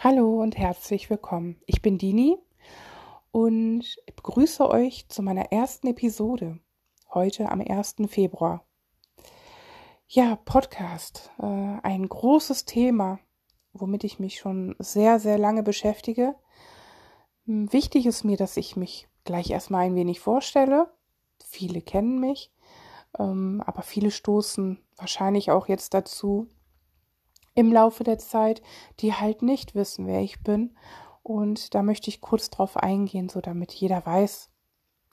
Hallo 0.00 0.40
und 0.40 0.56
herzlich 0.56 1.10
willkommen. 1.10 1.60
Ich 1.66 1.82
bin 1.82 1.98
Dini 1.98 2.38
und 3.32 3.96
begrüße 4.14 4.70
euch 4.70 5.08
zu 5.08 5.24
meiner 5.24 5.50
ersten 5.50 5.88
Episode 5.88 6.60
heute 7.12 7.50
am 7.50 7.60
1. 7.60 7.96
Februar. 8.06 8.64
Ja, 10.06 10.36
Podcast, 10.36 11.32
äh, 11.40 11.44
ein 11.82 12.08
großes 12.08 12.64
Thema, 12.64 13.18
womit 13.72 14.04
ich 14.04 14.20
mich 14.20 14.38
schon 14.38 14.76
sehr, 14.78 15.18
sehr 15.18 15.36
lange 15.36 15.64
beschäftige. 15.64 16.36
Hm, 17.46 17.72
wichtig 17.72 18.06
ist 18.06 18.22
mir, 18.22 18.36
dass 18.36 18.56
ich 18.56 18.76
mich 18.76 19.08
gleich 19.24 19.50
erstmal 19.50 19.86
ein 19.86 19.96
wenig 19.96 20.20
vorstelle. 20.20 20.92
Viele 21.44 21.82
kennen 21.82 22.20
mich, 22.20 22.52
ähm, 23.18 23.64
aber 23.66 23.82
viele 23.82 24.12
stoßen 24.12 24.78
wahrscheinlich 24.96 25.50
auch 25.50 25.66
jetzt 25.66 25.92
dazu, 25.92 26.46
im 27.58 27.72
Laufe 27.72 28.04
der 28.04 28.18
Zeit, 28.18 28.62
die 29.00 29.14
halt 29.14 29.42
nicht 29.42 29.74
wissen, 29.74 30.06
wer 30.06 30.20
ich 30.20 30.44
bin. 30.44 30.76
Und 31.24 31.74
da 31.74 31.82
möchte 31.82 32.08
ich 32.08 32.20
kurz 32.20 32.50
drauf 32.50 32.76
eingehen, 32.76 33.28
so 33.28 33.40
damit 33.40 33.72
jeder 33.72 34.06
weiß, 34.06 34.48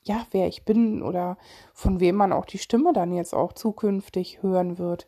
ja, 0.04 0.28
wer 0.30 0.48
ich 0.48 0.64
bin 0.64 1.02
oder 1.02 1.40
von 1.74 2.00
wem 2.00 2.16
man 2.16 2.32
auch 2.32 2.46
die 2.46 2.60
Stimme 2.60 2.94
dann 2.94 3.12
jetzt 3.12 3.34
auch 3.34 3.54
zukünftig 3.54 4.44
hören 4.44 4.78
wird. 4.78 5.08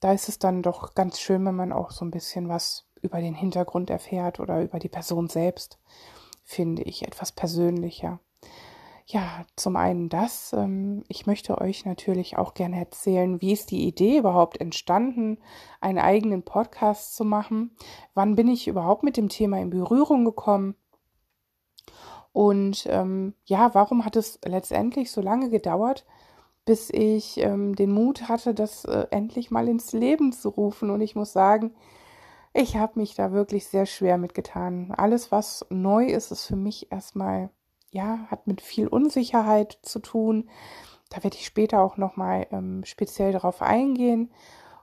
Da 0.00 0.12
ist 0.12 0.28
es 0.28 0.40
dann 0.40 0.64
doch 0.64 0.94
ganz 0.94 1.20
schön, 1.20 1.46
wenn 1.46 1.54
man 1.54 1.72
auch 1.72 1.92
so 1.92 2.04
ein 2.04 2.10
bisschen 2.10 2.48
was 2.48 2.88
über 3.00 3.20
den 3.20 3.36
Hintergrund 3.36 3.88
erfährt 3.88 4.40
oder 4.40 4.60
über 4.60 4.80
die 4.80 4.88
Person 4.88 5.28
selbst, 5.28 5.78
finde 6.42 6.82
ich 6.82 7.06
etwas 7.06 7.30
persönlicher. 7.30 8.18
Ja, 9.08 9.46
zum 9.54 9.76
einen 9.76 10.08
das. 10.08 10.52
Ähm, 10.52 11.04
ich 11.08 11.26
möchte 11.26 11.58
euch 11.60 11.84
natürlich 11.84 12.38
auch 12.38 12.54
gerne 12.54 12.76
erzählen, 12.76 13.40
wie 13.40 13.52
ist 13.52 13.70
die 13.70 13.86
Idee 13.86 14.18
überhaupt 14.18 14.60
entstanden, 14.60 15.38
einen 15.80 15.98
eigenen 16.00 16.42
Podcast 16.42 17.14
zu 17.14 17.24
machen? 17.24 17.76
Wann 18.14 18.34
bin 18.34 18.48
ich 18.48 18.66
überhaupt 18.66 19.04
mit 19.04 19.16
dem 19.16 19.28
Thema 19.28 19.60
in 19.60 19.70
Berührung 19.70 20.24
gekommen? 20.24 20.74
Und 22.32 22.86
ähm, 22.90 23.34
ja, 23.44 23.74
warum 23.74 24.04
hat 24.04 24.16
es 24.16 24.40
letztendlich 24.44 25.12
so 25.12 25.20
lange 25.20 25.50
gedauert, 25.50 26.04
bis 26.64 26.90
ich 26.90 27.38
ähm, 27.38 27.76
den 27.76 27.92
Mut 27.92 28.28
hatte, 28.28 28.54
das 28.54 28.84
äh, 28.86 29.06
endlich 29.10 29.52
mal 29.52 29.68
ins 29.68 29.92
Leben 29.92 30.32
zu 30.32 30.48
rufen? 30.48 30.90
Und 30.90 31.00
ich 31.00 31.14
muss 31.14 31.32
sagen, 31.32 31.74
ich 32.52 32.76
habe 32.76 32.98
mich 32.98 33.14
da 33.14 33.32
wirklich 33.32 33.68
sehr 33.68 33.86
schwer 33.86 34.18
mitgetan. 34.18 34.92
Alles, 34.96 35.30
was 35.30 35.64
neu 35.70 36.06
ist, 36.06 36.32
ist 36.32 36.46
für 36.46 36.56
mich 36.56 36.90
erstmal 36.90 37.50
ja, 37.96 38.26
hat 38.30 38.46
mit 38.46 38.60
viel 38.60 38.86
Unsicherheit 38.86 39.78
zu 39.82 39.98
tun. 39.98 40.48
Da 41.08 41.24
werde 41.24 41.36
ich 41.36 41.46
später 41.46 41.80
auch 41.80 41.96
nochmal 41.96 42.46
ähm, 42.50 42.84
speziell 42.84 43.32
darauf 43.32 43.62
eingehen. 43.62 44.30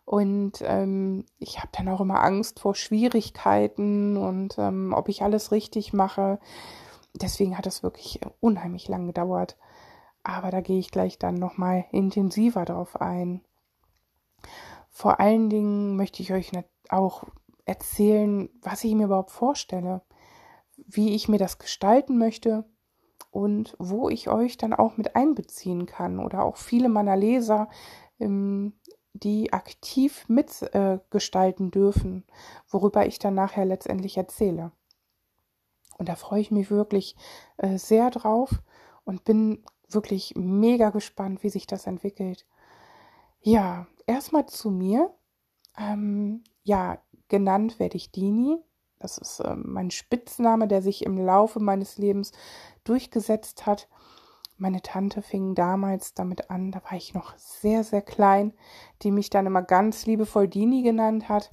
Und 0.06 0.62
ähm, 0.66 1.26
ich 1.40 1.60
habe 1.60 1.70
dann 1.72 1.88
auch 1.88 2.02
immer 2.02 2.22
Angst 2.24 2.60
vor 2.60 2.76
Schwierigkeiten 2.76 4.18
und 4.18 4.58
ähm, 4.58 4.94
ob 4.94 5.08
ich 5.08 5.22
alles 5.22 5.52
richtig 5.52 5.94
mache. 5.94 6.40
Deswegen 7.14 7.58
hat 7.58 7.68
es 7.68 7.84
wirklich 7.84 8.20
unheimlich 8.42 8.88
lang 8.88 9.08
gedauert. 9.08 9.58
Aber 10.24 10.52
da 10.52 10.62
gehe 10.62 10.80
ich 10.80 10.92
gleich 10.92 11.20
dann 11.20 11.36
nochmal 11.36 11.86
intensiver 11.92 12.66
drauf 12.66 13.00
ein. 13.00 13.42
Vor 14.90 15.20
allen 15.20 15.50
Dingen 15.50 15.96
möchte 15.96 16.22
ich 16.22 16.34
euch 16.34 16.52
auch 16.90 17.24
erzählen, 17.66 18.50
was 18.62 18.84
ich 18.84 18.94
mir 18.94 19.06
überhaupt 19.06 19.32
vorstelle, 19.32 20.02
wie 20.76 21.14
ich 21.14 21.28
mir 21.28 21.38
das 21.38 21.60
gestalten 21.60 22.18
möchte 22.18 22.66
und 23.34 23.76
wo 23.80 24.10
ich 24.10 24.30
euch 24.30 24.58
dann 24.58 24.74
auch 24.74 24.96
mit 24.96 25.16
einbeziehen 25.16 25.88
kann 25.88 26.20
oder 26.20 26.46
auch 26.46 26.56
viele 26.56 26.88
meiner 26.88 27.18
Leser, 27.18 27.68
ähm, 28.20 28.74
die 29.14 29.52
aktiv 29.52 30.30
mitgestalten 30.30 31.68
äh, 31.68 31.72
dürfen, 31.72 32.26
worüber 32.70 33.08
ich 33.08 33.18
dann 33.18 33.34
nachher 33.34 33.66
letztendlich 33.66 34.18
erzähle. 34.18 34.72
Und 35.98 36.10
da 36.10 36.16
freue 36.16 36.42
ich 36.42 36.52
mich 36.52 36.70
wirklich 36.70 37.16
äh, 37.58 37.78
sehr 37.78 38.12
drauf 38.12 38.62
und 39.04 39.24
bin 39.24 39.64
wirklich 39.90 40.36
mega 40.36 40.92
gespannt, 40.92 41.42
wie 41.42 41.50
sich 41.50 41.66
das 41.66 41.88
entwickelt. 41.88 42.46
Ja, 43.42 43.88
erstmal 44.06 44.46
zu 44.46 44.70
mir. 44.70 45.12
Ähm, 45.76 46.44
ja, 46.62 47.00
genannt 47.30 47.80
werde 47.80 47.98
ich 47.98 48.12
Dini. 48.12 48.60
Das 49.04 49.18
ist 49.18 49.42
äh, 49.42 49.56
mein 49.56 49.92
Spitzname, 49.92 50.68
der 50.68 50.82
sich 50.82 51.06
im 51.06 51.18
Laufe 51.18 51.60
meines 51.60 51.98
Lebens 51.98 52.32
durchgesetzt 52.86 53.66
hat. 53.66 53.90
Meine 54.58 54.82
Tante 54.82 55.22
fing 55.22 55.56
damals 55.56 56.14
damit 56.14 56.50
an, 56.50 56.72
da 56.72 56.82
war 56.86 56.94
ich 56.94 57.14
noch 57.14 57.36
sehr, 57.38 57.84
sehr 57.84 58.02
klein, 58.02 58.54
die 59.02 59.12
mich 59.12 59.30
dann 59.30 59.46
immer 59.46 59.62
ganz 59.62 60.06
liebevoll 60.06 60.48
Dini 60.48 60.84
genannt 60.84 61.28
hat. 61.28 61.52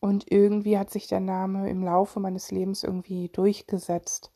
Und 0.00 0.32
irgendwie 0.32 0.78
hat 0.78 0.90
sich 0.90 1.06
der 1.06 1.20
Name 1.20 1.68
im 1.68 1.82
Laufe 1.84 2.18
meines 2.18 2.50
Lebens 2.50 2.82
irgendwie 2.82 3.28
durchgesetzt. 3.28 4.32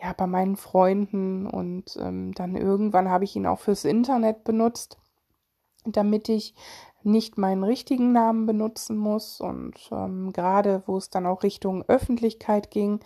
Ja, 0.00 0.14
bei 0.14 0.26
meinen 0.26 0.56
Freunden 0.56 1.46
und 1.46 1.96
ähm, 2.00 2.32
dann 2.32 2.56
irgendwann 2.56 3.10
habe 3.10 3.24
ich 3.24 3.36
ihn 3.36 3.46
auch 3.46 3.60
fürs 3.60 3.84
Internet 3.84 4.44
benutzt, 4.44 4.98
damit 5.84 6.30
ich 6.30 6.54
nicht 7.06 7.38
meinen 7.38 7.64
richtigen 7.64 8.12
Namen 8.12 8.46
benutzen 8.46 8.96
muss. 8.96 9.40
Und 9.40 9.74
ähm, 9.92 10.32
gerade 10.32 10.82
wo 10.86 10.96
es 10.96 11.08
dann 11.08 11.26
auch 11.26 11.42
Richtung 11.42 11.84
Öffentlichkeit 11.84 12.70
ging, 12.70 13.00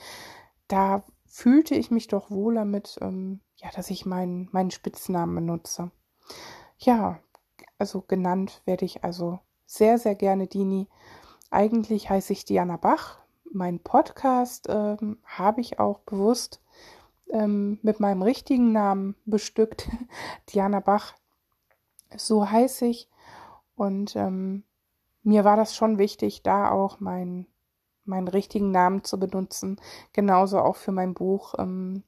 da 0.68 1.04
fühlte 1.26 1.74
ich 1.74 1.90
mich 1.90 2.08
doch 2.08 2.30
wohler 2.30 2.64
mit, 2.64 2.98
ähm, 3.00 3.40
ja, 3.56 3.68
dass 3.74 3.90
ich 3.90 4.06
meinen, 4.06 4.48
meinen 4.52 4.70
Spitznamen 4.70 5.34
benutze. 5.34 5.90
Ja, 6.78 7.20
also 7.78 8.02
genannt 8.02 8.62
werde 8.64 8.84
ich 8.84 9.04
also 9.04 9.38
sehr, 9.66 9.98
sehr 9.98 10.14
gerne 10.14 10.46
Dini. 10.46 10.88
Eigentlich 11.50 12.10
heiße 12.10 12.32
ich 12.32 12.44
Diana 12.44 12.76
Bach. 12.76 13.18
Mein 13.52 13.80
Podcast 13.80 14.66
ähm, 14.68 15.18
habe 15.24 15.60
ich 15.60 15.78
auch 15.78 16.00
bewusst 16.00 16.60
ähm, 17.28 17.78
mit 17.82 18.00
meinem 18.00 18.22
richtigen 18.22 18.72
Namen 18.72 19.16
bestückt. 19.24 19.88
Diana 20.52 20.80
Bach. 20.80 21.14
So 22.16 22.50
heiße 22.50 22.86
ich. 22.86 23.08
Und 23.80 24.14
ähm, 24.14 24.64
mir 25.22 25.44
war 25.44 25.56
das 25.56 25.74
schon 25.74 25.96
wichtig, 25.96 26.42
da 26.42 26.70
auch 26.70 27.00
meinen 27.00 27.46
meinen 28.04 28.28
richtigen 28.28 28.70
Namen 28.72 29.04
zu 29.04 29.18
benutzen. 29.18 29.80
Genauso 30.12 30.58
auch 30.58 30.76
für 30.76 30.92
mein 30.92 31.14
Buch, 31.14 31.54
ähm, 31.56 32.02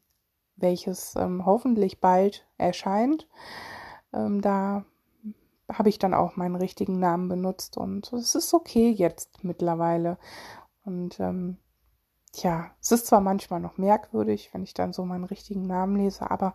welches 0.57 1.17
ähm, 1.17 1.47
hoffentlich 1.47 1.99
bald 1.99 2.47
erscheint. 2.59 3.27
Ähm, 4.13 4.43
da 4.43 4.85
habe 5.73 5.89
ich 5.89 5.99
dann 5.99 6.13
auch 6.13 6.37
meinen 6.37 6.57
richtigen 6.57 6.99
Namen 6.99 7.31
benutzt 7.31 7.79
und 7.79 8.13
es 8.13 8.35
ist 8.35 8.53
okay 8.53 8.91
jetzt 8.91 9.43
mittlerweile. 9.43 10.19
Und 10.85 11.21
ähm, 11.21 11.57
ja, 12.35 12.71
es 12.83 12.93
ist 12.93 13.07
zwar 13.07 13.23
manchmal 13.23 13.61
noch 13.61 13.79
merkwürdig, 13.79 14.51
wenn 14.53 14.63
ich 14.63 14.75
dann 14.75 14.93
so 14.93 15.07
meinen 15.07 15.25
richtigen 15.25 15.67
Namen 15.67 15.97
lese, 15.97 16.31
aber 16.31 16.53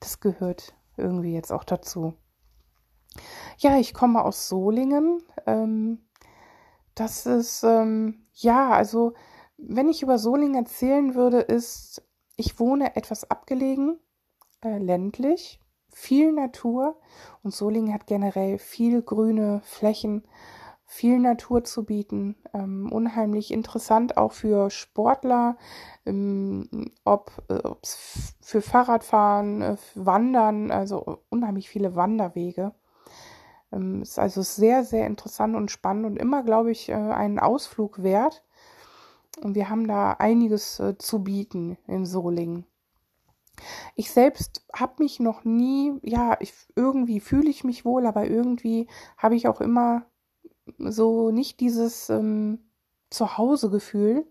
das 0.00 0.18
gehört 0.18 0.74
irgendwie 0.96 1.34
jetzt 1.34 1.52
auch 1.52 1.62
dazu. 1.62 2.16
Ja, 3.58 3.78
ich 3.78 3.94
komme 3.94 4.24
aus 4.24 4.48
Solingen. 4.48 5.22
Ähm, 5.46 6.00
das 6.94 7.26
ist, 7.26 7.62
ähm, 7.64 8.26
ja, 8.34 8.70
also, 8.70 9.14
wenn 9.58 9.88
ich 9.88 10.02
über 10.02 10.18
Solingen 10.18 10.56
erzählen 10.56 11.14
würde, 11.14 11.40
ist, 11.40 12.02
ich 12.36 12.58
wohne 12.60 12.96
etwas 12.96 13.30
abgelegen, 13.30 13.98
äh, 14.62 14.78
ländlich, 14.78 15.60
viel 15.92 16.32
Natur 16.32 17.00
und 17.42 17.54
Solingen 17.54 17.94
hat 17.94 18.06
generell 18.06 18.58
viel 18.58 19.02
grüne 19.02 19.60
Flächen, 19.64 20.24
viel 20.84 21.18
Natur 21.18 21.64
zu 21.64 21.84
bieten. 21.84 22.36
Ähm, 22.54 22.92
unheimlich 22.92 23.50
interessant 23.52 24.16
auch 24.16 24.32
für 24.32 24.70
Sportler, 24.70 25.56
ähm, 26.06 26.68
ob 27.04 27.32
äh, 27.48 27.60
für 28.40 28.62
Fahrradfahren, 28.62 29.62
äh, 29.62 29.76
Wandern, 29.94 30.70
also 30.70 31.20
unheimlich 31.30 31.68
viele 31.68 31.96
Wanderwege. 31.96 32.74
Ähm, 33.72 34.02
ist 34.02 34.18
also 34.18 34.42
sehr, 34.42 34.84
sehr 34.84 35.06
interessant 35.06 35.56
und 35.56 35.70
spannend 35.70 36.06
und 36.06 36.16
immer, 36.16 36.42
glaube 36.42 36.70
ich, 36.70 36.88
äh, 36.88 36.94
einen 36.94 37.38
Ausflug 37.38 38.02
wert. 38.02 38.44
Und 39.42 39.54
wir 39.54 39.68
haben 39.68 39.86
da 39.86 40.12
einiges 40.12 40.80
äh, 40.80 40.96
zu 40.98 41.22
bieten 41.22 41.76
in 41.86 42.06
Solingen. 42.06 42.64
Ich 43.94 44.10
selbst 44.10 44.66
habe 44.74 45.02
mich 45.02 45.20
noch 45.20 45.44
nie, 45.44 45.98
ja, 46.02 46.36
ich, 46.40 46.52
irgendwie 46.74 47.20
fühle 47.20 47.48
ich 47.48 47.64
mich 47.64 47.84
wohl, 47.84 48.06
aber 48.06 48.26
irgendwie 48.26 48.86
habe 49.16 49.34
ich 49.34 49.48
auch 49.48 49.60
immer 49.60 50.06
so 50.78 51.30
nicht 51.30 51.60
dieses 51.60 52.10
ähm, 52.10 52.58
Zuhause-Gefühl. 53.10 54.26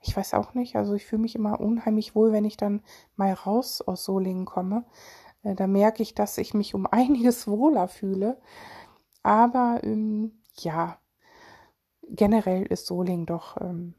Ich 0.00 0.16
weiß 0.16 0.34
auch 0.34 0.54
nicht, 0.54 0.76
also 0.76 0.94
ich 0.94 1.06
fühle 1.06 1.22
mich 1.22 1.34
immer 1.34 1.60
unheimlich 1.60 2.14
wohl, 2.14 2.32
wenn 2.32 2.44
ich 2.44 2.56
dann 2.56 2.82
mal 3.16 3.32
raus 3.32 3.80
aus 3.80 4.04
Solingen 4.04 4.44
komme. 4.44 4.84
Äh, 5.42 5.54
da 5.54 5.66
merke 5.66 6.02
ich, 6.02 6.14
dass 6.14 6.38
ich 6.38 6.54
mich 6.54 6.74
um 6.74 6.86
einiges 6.90 7.46
wohler 7.46 7.88
fühle. 7.88 8.40
Aber 9.22 9.80
ähm, 9.82 10.40
ja, 10.56 10.98
generell 12.08 12.64
ist 12.66 12.86
Soling 12.86 13.26
doch 13.26 13.60
ähm, 13.60 13.94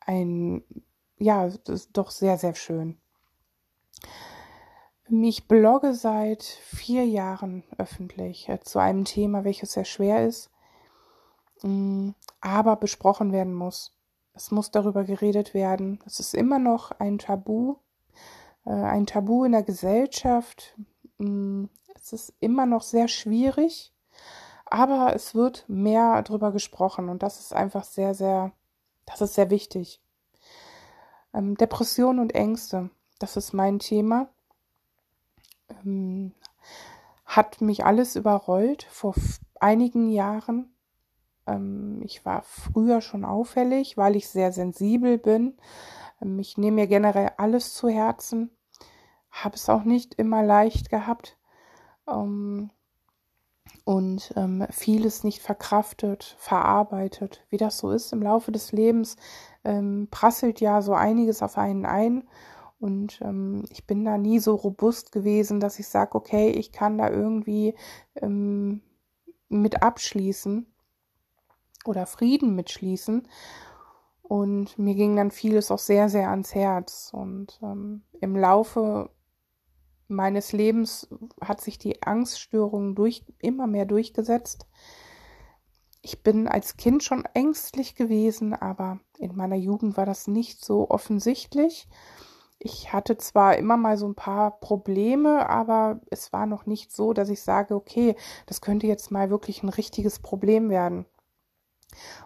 ein, 0.00 0.64
ja, 1.18 1.48
doch 1.92 2.10
sehr, 2.10 2.38
sehr 2.38 2.54
schön. 2.54 2.98
Ich 5.08 5.46
blogge 5.46 5.94
seit 5.94 6.42
vier 6.42 7.06
Jahren 7.06 7.62
öffentlich 7.78 8.48
äh, 8.48 8.60
zu 8.60 8.80
einem 8.80 9.04
Thema, 9.04 9.44
welches 9.44 9.72
sehr 9.72 9.84
schwer 9.84 10.26
ist, 10.26 10.50
ähm, 11.62 12.14
aber 12.40 12.74
besprochen 12.76 13.32
werden 13.32 13.54
muss. 13.54 13.96
Es 14.34 14.50
muss 14.50 14.70
darüber 14.72 15.04
geredet 15.04 15.54
werden. 15.54 16.00
Es 16.04 16.18
ist 16.18 16.34
immer 16.34 16.58
noch 16.58 16.90
ein 16.90 17.18
Tabu, 17.18 17.76
ein 18.70 19.06
Tabu 19.06 19.44
in 19.44 19.52
der 19.52 19.62
Gesellschaft. 19.62 20.76
Mm, 21.18 21.66
es 21.94 22.12
ist 22.12 22.34
immer 22.40 22.66
noch 22.66 22.82
sehr 22.82 23.08
schwierig, 23.08 23.92
aber 24.64 25.14
es 25.14 25.34
wird 25.34 25.64
mehr 25.68 26.22
darüber 26.22 26.52
gesprochen 26.52 27.08
und 27.08 27.22
das 27.22 27.40
ist 27.40 27.52
einfach 27.52 27.84
sehr, 27.84 28.14
sehr, 28.14 28.52
das 29.04 29.20
ist 29.20 29.34
sehr 29.34 29.50
wichtig. 29.50 30.00
Ähm, 31.32 31.56
Depression 31.56 32.18
und 32.18 32.34
Ängste, 32.34 32.90
das 33.18 33.36
ist 33.36 33.52
mein 33.52 33.78
Thema. 33.78 34.28
Ähm, 35.84 36.32
hat 37.24 37.60
mich 37.60 37.84
alles 37.84 38.16
überrollt 38.16 38.84
vor 38.84 39.14
einigen 39.60 40.08
Jahren. 40.08 40.74
Ähm, 41.46 42.00
ich 42.02 42.24
war 42.24 42.42
früher 42.42 43.00
schon 43.00 43.24
auffällig, 43.24 43.96
weil 43.96 44.16
ich 44.16 44.28
sehr 44.28 44.52
sensibel 44.52 45.18
bin. 45.18 45.56
Ich 46.38 46.56
nehme 46.56 46.76
mir 46.76 46.86
generell 46.86 47.32
alles 47.36 47.74
zu 47.74 47.88
Herzen, 47.90 48.55
habe 49.44 49.56
es 49.56 49.68
auch 49.68 49.84
nicht 49.84 50.14
immer 50.14 50.42
leicht 50.42 50.90
gehabt 50.90 51.36
ähm, 52.08 52.70
und 53.84 54.32
ähm, 54.36 54.66
vieles 54.70 55.24
nicht 55.24 55.42
verkraftet, 55.42 56.36
verarbeitet. 56.38 57.44
Wie 57.50 57.58
das 57.58 57.78
so 57.78 57.90
ist 57.90 58.12
im 58.12 58.22
Laufe 58.22 58.50
des 58.50 58.72
Lebens, 58.72 59.16
ähm, 59.64 60.08
prasselt 60.10 60.60
ja 60.60 60.80
so 60.82 60.94
einiges 60.94 61.42
auf 61.42 61.58
einen 61.58 61.84
ein. 61.84 62.24
Und 62.78 63.20
ähm, 63.22 63.64
ich 63.70 63.86
bin 63.86 64.04
da 64.04 64.18
nie 64.18 64.38
so 64.38 64.54
robust 64.54 65.12
gewesen, 65.12 65.60
dass 65.60 65.78
ich 65.78 65.88
sage, 65.88 66.14
okay, 66.14 66.50
ich 66.50 66.72
kann 66.72 66.98
da 66.98 67.10
irgendwie 67.10 67.74
ähm, 68.16 68.82
mit 69.48 69.82
abschließen 69.82 70.66
oder 71.84 72.06
Frieden 72.06 72.54
mitschließen. 72.54 73.28
Und 74.22 74.78
mir 74.78 74.94
ging 74.94 75.14
dann 75.14 75.30
vieles 75.30 75.70
auch 75.70 75.78
sehr, 75.78 76.08
sehr 76.08 76.30
ans 76.30 76.54
Herz. 76.54 77.10
Und 77.12 77.60
ähm, 77.62 78.02
im 78.20 78.36
Laufe 78.36 79.10
meines 80.08 80.52
Lebens 80.52 81.08
hat 81.40 81.60
sich 81.60 81.78
die 81.78 82.02
Angststörung 82.02 82.94
durch, 82.94 83.24
immer 83.38 83.66
mehr 83.66 83.84
durchgesetzt. 83.84 84.66
Ich 86.02 86.22
bin 86.22 86.46
als 86.46 86.76
Kind 86.76 87.02
schon 87.02 87.24
ängstlich 87.34 87.96
gewesen, 87.96 88.54
aber 88.54 89.00
in 89.18 89.34
meiner 89.34 89.56
Jugend 89.56 89.96
war 89.96 90.06
das 90.06 90.28
nicht 90.28 90.64
so 90.64 90.88
offensichtlich. 90.88 91.88
Ich 92.58 92.92
hatte 92.92 93.16
zwar 93.16 93.56
immer 93.56 93.76
mal 93.76 93.96
so 93.96 94.06
ein 94.06 94.14
paar 94.14 94.60
Probleme, 94.60 95.48
aber 95.48 96.00
es 96.10 96.32
war 96.32 96.46
noch 96.46 96.64
nicht 96.66 96.92
so, 96.92 97.12
dass 97.12 97.28
ich 97.28 97.42
sage, 97.42 97.74
okay, 97.74 98.16
das 98.46 98.60
könnte 98.60 98.86
jetzt 98.86 99.10
mal 99.10 99.30
wirklich 99.30 99.62
ein 99.62 99.68
richtiges 99.68 100.20
Problem 100.20 100.70
werden. 100.70 101.06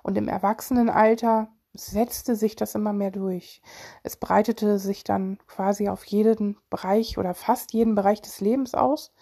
Und 0.02 0.18
im 0.18 0.28
Erwachsenenalter 0.28 1.48
setzte 1.72 2.36
sich 2.36 2.56
das 2.56 2.74
immer 2.74 2.92
mehr 2.92 3.10
durch. 3.10 3.62
Es 4.02 4.16
breitete 4.16 4.78
sich 4.78 5.04
dann 5.04 5.38
quasi 5.46 5.88
auf 5.88 6.04
jeden 6.04 6.58
Bereich 6.68 7.18
oder 7.18 7.34
fast 7.34 7.72
jeden 7.72 7.94
Bereich 7.94 8.20
des 8.20 8.40
Lebens 8.40 8.74
aus. 8.74 9.12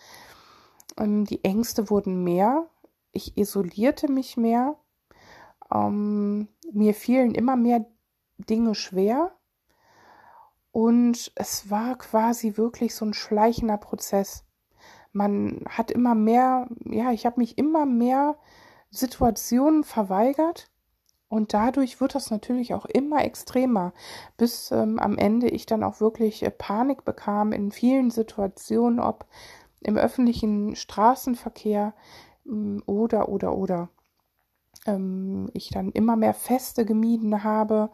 Ähm, 0.99 1.25
die 1.25 1.45
Ängste 1.45 1.91
wurden 1.91 2.25
mehr. 2.25 2.67
Ich 3.13 3.37
isolierte 3.37 4.11
mich 4.11 4.37
mehr. 4.37 4.77
Ähm, 5.73 6.49
mir 6.73 6.95
fielen 6.95 7.35
immer 7.35 7.57
mehr 7.57 7.87
Dinge 8.39 8.75
schwer. 8.75 9.33
Und 10.73 11.33
es 11.35 11.71
war 11.71 11.97
quasi 11.97 12.57
wirklich 12.57 12.95
so 12.95 13.05
ein 13.05 13.15
schleichender 13.15 13.79
Prozess. 13.79 14.45
Man 15.13 15.65
hat 15.69 15.91
immer 15.91 16.15
mehr, 16.15 16.69
ja, 16.85 17.11
ich 17.13 17.27
habe 17.27 17.41
mich 17.41 17.59
immer 17.59 17.87
mehr 17.87 18.37
Situationen 18.91 19.83
verweigert 19.83 20.71
und 21.29 21.53
dadurch 21.53 22.01
wird 22.01 22.15
das 22.15 22.31
natürlich 22.31 22.73
auch 22.75 22.87
immer 22.87 23.25
extremer, 23.25 23.93
bis 24.37 24.71
ähm, 24.71 24.99
am 24.99 25.19
Ende 25.19 25.49
ich 25.49 25.67
dann 25.67 25.85
auch 25.85 26.01
wirklich 26.01 26.43
äh, 26.43 26.51
Panik 26.51 27.05
bekam 27.05 27.53
in 27.53 27.71
vielen 27.71 28.11
Situationen, 28.11 28.99
ob 28.99 29.27
im 29.81 29.97
öffentlichen 29.97 30.75
Straßenverkehr 30.75 31.93
ähm, 32.47 32.83
oder, 32.87 33.29
oder, 33.29 33.55
oder. 33.57 33.91
Ähm, 34.87 35.51
ich 35.53 35.69
dann 35.71 35.93
immer 35.93 36.17
mehr 36.17 36.35
Feste 36.35 36.87
gemieden 36.87 37.45
habe, 37.45 37.91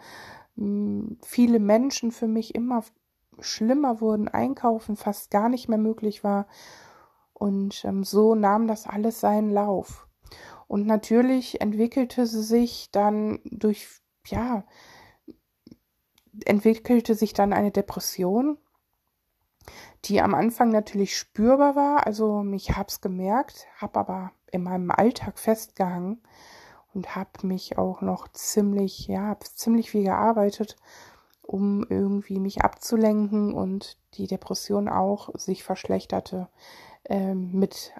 hm, 0.57 1.19
viele 1.23 1.59
Menschen 1.59 2.13
für 2.13 2.29
mich 2.29 2.55
immer 2.55 2.85
schlimmer 3.41 4.01
wurden, 4.01 4.29
einkaufen 4.29 4.97
fast 4.97 5.33
gar 5.33 5.49
nicht 5.49 5.69
mehr 5.69 5.79
möglich 5.79 6.23
war. 6.23 6.47
Und 7.33 7.85
ähm, 7.85 8.05
so 8.05 8.37
nahm 8.37 8.69
das 8.69 8.87
alles 8.87 9.21
seinen 9.21 9.51
Lauf. 9.51 10.04
Und 10.75 10.89
natürlich 10.89 11.61
entwickelte 11.61 12.27
sie 12.27 12.43
sich 12.43 12.91
dann 12.91 13.39
durch, 13.45 13.87
ja, 14.27 14.65
entwickelte 16.47 17.15
sich 17.15 17.33
dann 17.33 17.53
eine 17.53 17.71
Depression, 17.71 18.59
die 20.05 20.21
am 20.21 20.35
Anfang 20.35 20.71
natürlich 20.71 21.17
spürbar 21.17 21.77
war. 21.77 22.09
Also 22.09 22.43
ich 22.51 22.77
habe 22.77 22.89
es 22.89 23.01
gemerkt, 23.01 23.69
habe 23.77 24.01
aber 24.01 24.33
in 24.51 24.65
meinem 24.65 24.91
Alltag 24.91 25.39
festgehangen 25.39 26.21
und 26.93 27.15
habe 27.15 27.47
mich 27.47 27.79
auch 27.79 28.01
noch 28.01 28.27
ziemlich, 28.33 29.07
ja, 29.07 29.39
ziemlich 29.39 29.93
viel 29.93 30.03
gearbeitet, 30.03 30.75
um 31.41 31.87
irgendwie 31.89 32.41
mich 32.41 32.63
abzulenken 32.63 33.55
und 33.55 33.97
die 34.15 34.27
Depression 34.27 34.89
auch 34.89 35.31
sich 35.39 35.63
verschlechterte 35.63 36.49
äh, 37.05 37.33
mit, 37.33 37.95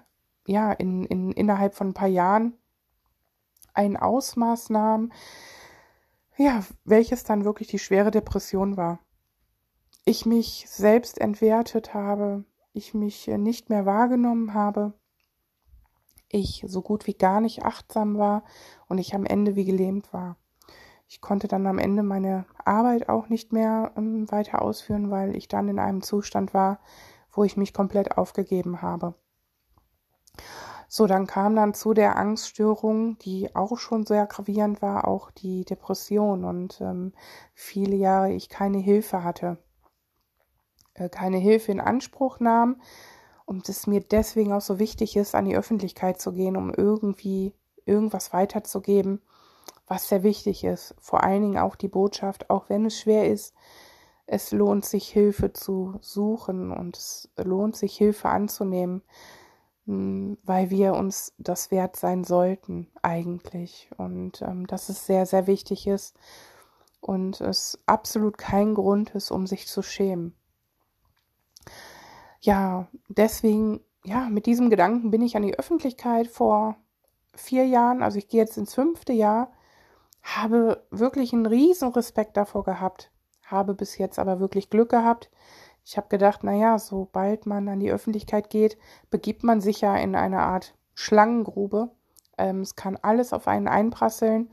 ja, 0.45 0.73
in, 0.73 1.05
in, 1.05 1.31
innerhalb 1.31 1.73
von 1.73 1.91
ein 1.91 1.93
paar 1.93 2.09
Jahren 2.09 2.57
ein 3.75 3.97
Ausmaß 3.97 4.69
nahm, 4.71 5.11
ja, 6.37 6.63
welches 6.83 7.23
dann 7.23 7.45
wirklich 7.45 7.67
die 7.67 7.79
schwere 7.79 8.11
Depression 8.11 8.75
war. 8.77 8.99
Ich 10.03 10.25
mich 10.25 10.65
selbst 10.69 11.19
entwertet 11.19 11.93
habe, 11.93 12.43
ich 12.73 12.93
mich 12.93 13.27
nicht 13.27 13.69
mehr 13.69 13.85
wahrgenommen 13.85 14.53
habe, 14.53 14.93
ich 16.29 16.63
so 16.67 16.81
gut 16.81 17.07
wie 17.07 17.13
gar 17.13 17.39
nicht 17.39 17.63
achtsam 17.63 18.17
war 18.17 18.43
und 18.87 18.97
ich 18.97 19.15
am 19.15 19.25
Ende 19.25 19.55
wie 19.55 19.65
gelähmt 19.65 20.11
war. 20.13 20.37
Ich 21.07 21.21
konnte 21.21 21.47
dann 21.47 21.67
am 21.67 21.77
Ende 21.77 22.03
meine 22.03 22.45
Arbeit 22.63 23.09
auch 23.09 23.29
nicht 23.29 23.53
mehr 23.53 23.91
ähm, 23.95 24.29
weiter 24.31 24.61
ausführen, 24.61 25.11
weil 25.11 25.35
ich 25.35 25.47
dann 25.47 25.69
in 25.69 25.79
einem 25.79 26.01
Zustand 26.01 26.53
war, 26.53 26.79
wo 27.31 27.43
ich 27.43 27.57
mich 27.57 27.73
komplett 27.73 28.17
aufgegeben 28.17 28.81
habe. 28.81 29.13
So, 30.97 31.07
dann 31.07 31.27
kam 31.27 31.57
dann 31.57 31.73
zu 31.73 31.93
der 31.93 32.15
Angststörung, 32.15 33.17
die 33.19 33.53
auch 33.53 33.77
schon 33.77 34.05
sehr 34.05 34.27
gravierend 34.27 34.81
war, 34.81 35.09
auch 35.09 35.29
die 35.29 35.65
Depression 35.65 36.45
und 36.45 36.79
ähm, 36.79 37.11
viele 37.53 37.97
Jahre 37.97 38.31
ich 38.31 38.47
keine 38.47 38.77
Hilfe 38.77 39.21
hatte, 39.21 39.57
äh, 40.93 41.09
keine 41.09 41.35
Hilfe 41.35 41.73
in 41.73 41.81
Anspruch 41.81 42.39
nahm, 42.39 42.81
und 43.43 43.67
es 43.67 43.87
mir 43.87 43.99
deswegen 43.99 44.53
auch 44.53 44.61
so 44.61 44.79
wichtig 44.79 45.17
ist, 45.17 45.35
an 45.35 45.43
die 45.43 45.57
Öffentlichkeit 45.57 46.21
zu 46.21 46.31
gehen, 46.31 46.55
um 46.55 46.73
irgendwie 46.73 47.51
irgendwas 47.83 48.31
weiterzugeben, 48.31 49.21
was 49.87 50.07
sehr 50.07 50.23
wichtig 50.23 50.63
ist. 50.63 50.95
Vor 51.01 51.25
allen 51.25 51.41
Dingen 51.41 51.57
auch 51.57 51.75
die 51.75 51.89
Botschaft, 51.89 52.49
auch 52.49 52.69
wenn 52.69 52.85
es 52.85 52.97
schwer 52.97 53.29
ist, 53.29 53.53
es 54.27 54.53
lohnt 54.53 54.85
sich 54.85 55.09
Hilfe 55.09 55.51
zu 55.51 55.97
suchen 55.99 56.71
und 56.71 56.95
es 56.95 57.29
lohnt 57.35 57.75
sich 57.75 57.97
Hilfe 57.97 58.29
anzunehmen, 58.29 59.01
hm, 59.01 59.44
weil 59.85 60.69
wir 60.69 60.93
uns 60.93 61.33
das 61.37 61.69
wert 61.71 61.95
sein 61.95 62.23
sollten 62.23 62.87
eigentlich 63.01 63.89
und 63.97 64.41
ähm, 64.41 64.65
dass 64.67 64.89
es 64.89 65.05
sehr, 65.05 65.25
sehr 65.25 65.47
wichtig 65.47 65.85
ist 65.87 66.15
und 67.01 67.39
es 67.41 67.77
absolut 67.85 68.37
kein 68.37 68.73
Grund 68.73 69.11
ist, 69.11 69.29
um 69.29 69.45
sich 69.45 69.67
zu 69.67 69.83
schämen 69.83 70.35
ja, 72.45 72.87
deswegen, 73.07 73.81
ja, 74.03 74.29
mit 74.29 74.45
diesem 74.45 74.69
Gedanken 74.69 75.09
bin 75.11 75.21
ich 75.21 75.35
an 75.35 75.41
die 75.41 75.57
Öffentlichkeit 75.57 76.27
vor 76.27 76.77
vier 77.33 77.65
Jahren, 77.65 78.03
also 78.03 78.17
ich 78.17 78.27
gehe 78.27 78.39
jetzt 78.39 78.57
ins 78.57 78.75
fünfte 78.75 79.13
Jahr, 79.13 79.51
habe 80.21 80.85
wirklich 80.91 81.33
einen 81.33 81.47
riesen 81.47 81.89
Respekt 81.89 82.37
davor 82.37 82.63
gehabt, 82.63 83.11
habe 83.45 83.73
bis 83.73 83.97
jetzt 83.97 84.19
aber 84.19 84.39
wirklich 84.39 84.69
Glück 84.69 84.89
gehabt. 84.89 85.29
Ich 85.85 85.97
habe 85.97 86.07
gedacht, 86.09 86.43
naja, 86.43 86.79
sobald 86.79 87.45
man 87.45 87.69
an 87.69 87.79
die 87.79 87.91
Öffentlichkeit 87.91 88.49
geht, 88.49 88.77
begibt 89.11 89.43
man 89.43 89.61
sich 89.61 89.81
ja 89.81 89.95
in 89.95 90.15
eine 90.15 90.41
Art 90.41 90.75
Schlangengrube. 90.95 91.91
Ähm, 92.39 92.61
es 92.61 92.75
kann 92.75 92.97
alles 93.01 93.33
auf 93.33 93.47
einen 93.47 93.67
einprasseln 93.67 94.51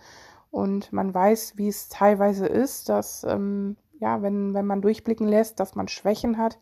und 0.51 0.93
man 0.93 1.15
weiß, 1.15 1.57
wie 1.57 1.69
es 1.69 1.89
teilweise 1.89 2.47
ist, 2.47 2.91
dass, 2.91 3.25
ähm, 3.25 3.79
ja, 3.99 4.21
wenn, 4.21 4.53
wenn 4.53 4.67
man 4.67 4.83
durchblicken 4.83 5.27
lässt, 5.27 5.59
dass 5.59 5.75
man 5.75 5.89
Schwächen 5.89 6.37
hat, 6.37 6.59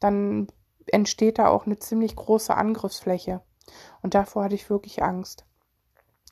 dann 0.00 0.46
entsteht 0.86 1.38
da 1.38 1.48
auch 1.48 1.66
eine 1.66 1.78
ziemlich 1.78 2.16
große 2.16 2.54
Angriffsfläche. 2.54 3.42
Und 4.00 4.14
davor 4.14 4.44
hatte 4.44 4.54
ich 4.54 4.70
wirklich 4.70 5.02
Angst. 5.02 5.44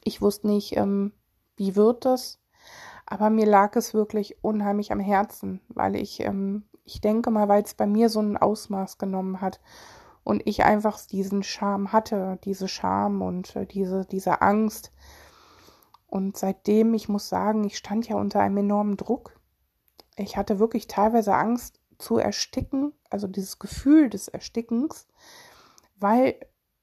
Ich 0.03 0.23
wusste 0.23 0.47
nicht, 0.47 0.77
ähm, 0.77 1.13
wie 1.57 1.77
wird 1.77 2.07
das, 2.07 2.41
aber 3.07 3.31
mir 3.31 3.47
lag 3.47 3.77
es 3.77 3.95
wirklich 3.95 4.43
unheimlich 4.43 4.93
am 4.93 5.01
Herzen, 5.01 5.61
weil 5.69 5.97
ich, 5.97 6.21
ähm, 6.21 6.65
ich 6.85 7.01
denke 7.01 7.31
mal, 7.31 7.49
weil 7.49 7.63
es 7.63 7.75
bei 7.75 7.87
mir 7.87 8.09
so 8.09 8.21
ein 8.21 8.37
Ausmaß 8.37 8.99
genommen 8.99 9.41
hat 9.41 9.61
und 10.25 10.43
ich 10.47 10.65
einfach 10.65 11.01
diesen 11.07 11.43
Charme 11.43 11.93
hatte, 11.93 12.39
diese 12.45 12.69
Scham 12.69 13.23
und 13.23 13.55
äh, 13.57 13.67
diese, 13.67 14.07
diese 14.07 14.41
Angst. 14.43 14.91
Und 16.07 16.37
seitdem, 16.37 16.95
ich 16.95 17.09
muss 17.09 17.29
sagen, 17.29 17.65
ich 17.65 17.77
stand 17.77 18.09
ja 18.09 18.17
unter 18.17 18.41
einem 18.41 18.59
enormen 18.59 18.97
Druck. 18.97 19.39
Ich 20.17 20.37
hatte 20.37 20.59
wirklich 20.59 20.87
teilweise 20.87 21.35
Angst 21.35 21.81
zu 21.99 22.19
ersticken, 22.19 22.93
also 23.11 23.27
dieses 23.27 23.59
Gefühl 23.59 24.11
des 24.11 24.29
Erstickens, 24.29 25.07
weil 25.97 26.37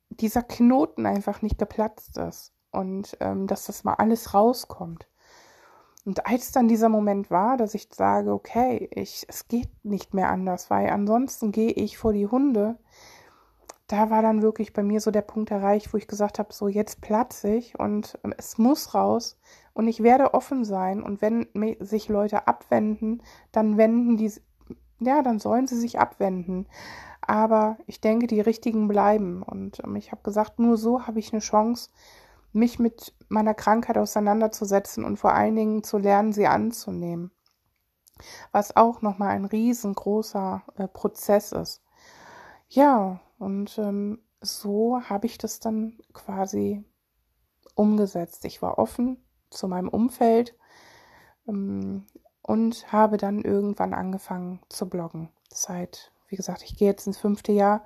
dieser 0.09 0.43
Knoten 0.43 1.05
einfach 1.05 1.41
nicht 1.41 1.57
geplatzt 1.57 2.17
ist 2.17 2.53
und 2.71 3.17
ähm, 3.21 3.47
dass 3.47 3.65
das 3.65 3.83
mal 3.83 3.95
alles 3.95 4.33
rauskommt. 4.33 5.07
Und 6.05 6.25
als 6.25 6.51
dann 6.51 6.67
dieser 6.67 6.89
Moment 6.89 7.29
war, 7.29 7.58
dass 7.58 7.75
ich 7.75 7.88
sage, 7.91 8.31
okay, 8.34 8.89
ich, 8.91 9.25
es 9.27 9.48
geht 9.48 9.70
nicht 9.84 10.13
mehr 10.13 10.29
anders, 10.29 10.70
weil 10.70 10.89
ansonsten 10.89 11.51
gehe 11.51 11.72
ich 11.72 11.98
vor 11.98 12.12
die 12.13 12.27
Hunde, 12.27 12.77
da 13.91 14.10
war 14.10 14.22
dann 14.22 14.41
wirklich 14.41 14.72
bei 14.72 14.84
mir 14.84 15.01
so 15.01 15.12
der 15.12 15.22
Punkt 15.22 15.51
erreicht, 15.51 15.93
wo 15.93 15.98
ich 15.98 16.08
gesagt 16.08 16.39
habe, 16.39 16.53
so 16.53 16.70
jetzt 16.70 17.01
platze 17.01 17.53
ich 17.53 17.77
und 17.77 18.17
ähm, 18.24 18.34
es 18.38 18.58
muss 18.58 18.93
raus 18.93 19.38
und 19.74 19.88
ich 19.88 20.01
werde 20.01 20.34
offen 20.34 20.63
sein 20.63 21.03
und 21.03 21.22
wenn 21.22 21.48
sich 21.79 22.08
Leute 22.08 22.48
abwenden, 22.48 23.22
dann 23.51 23.77
wenden 23.77 24.15
die, 24.15 24.31
ja, 25.00 25.22
dann 25.22 25.39
sollen 25.39 25.67
sie 25.67 25.77
sich 25.77 26.00
abwenden. 26.00 26.67
Aber 27.20 27.77
ich 27.86 28.00
denke, 28.00 28.27
die 28.27 28.41
richtigen 28.41 28.88
bleiben 28.88 29.43
und 29.43 29.81
ähm, 29.84 29.98
ich 29.98 30.12
habe 30.12 30.24
gesagt, 30.24 30.58
nur 30.58 30.77
so 30.77 31.05
habe 31.05 31.20
ich 31.20 31.34
eine 31.34 31.41
Chance, 31.41 31.89
mich 32.53 32.79
mit 32.79 33.13
meiner 33.29 33.53
Krankheit 33.53 33.98
auseinanderzusetzen 33.98 35.03
und 35.03 35.17
vor 35.17 35.34
allen 35.34 35.55
Dingen 35.55 35.84
zu 35.84 35.98
lernen, 35.98 36.34
sie 36.34 36.48
anzunehmen. 36.48 37.31
Was 38.51 38.75
auch 38.75 39.01
nochmal 39.01 39.29
ein 39.29 39.46
riesengroßer 39.46 40.63
äh, 40.77 40.88
Prozess 40.88 41.51
ist. 41.53 41.81
Ja, 42.70 43.20
und 43.39 43.77
ähm, 43.77 44.20
so 44.41 45.01
habe 45.01 45.25
ich 45.25 45.38
das 45.38 45.60
dann 45.60 45.98
quasi 46.13 46.84
umgesetzt. 47.75 48.46
Ich 48.46 48.62
war 48.62 48.77
offen 48.77 49.24
zu 49.50 49.67
meinem 49.67 49.89
Umfeld 49.89 50.55
ähm, 51.48 52.05
und 52.41 52.91
habe 52.91 53.17
dann 53.17 53.41
irgendwann 53.41 53.93
angefangen 53.93 54.62
zu 54.70 54.89
bloggen. 54.89 55.29
Seit, 55.50 56.12
wie 56.27 56.36
gesagt, 56.36 56.63
ich 56.63 56.77
gehe 56.77 56.89
jetzt 56.89 57.08
ins 57.08 57.17
fünfte 57.17 57.51
Jahr 57.51 57.84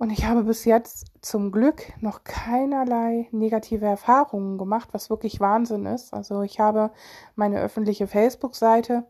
und 0.00 0.08
ich 0.08 0.24
habe 0.24 0.44
bis 0.44 0.64
jetzt 0.64 1.08
zum 1.20 1.52
Glück 1.52 1.92
noch 2.00 2.24
keinerlei 2.24 3.28
negative 3.32 3.84
Erfahrungen 3.84 4.56
gemacht, 4.56 4.88
was 4.92 5.10
wirklich 5.10 5.40
Wahnsinn 5.40 5.84
ist. 5.84 6.14
Also 6.14 6.40
ich 6.40 6.58
habe 6.58 6.90
meine 7.34 7.60
öffentliche 7.60 8.06
Facebook-Seite, 8.06 9.04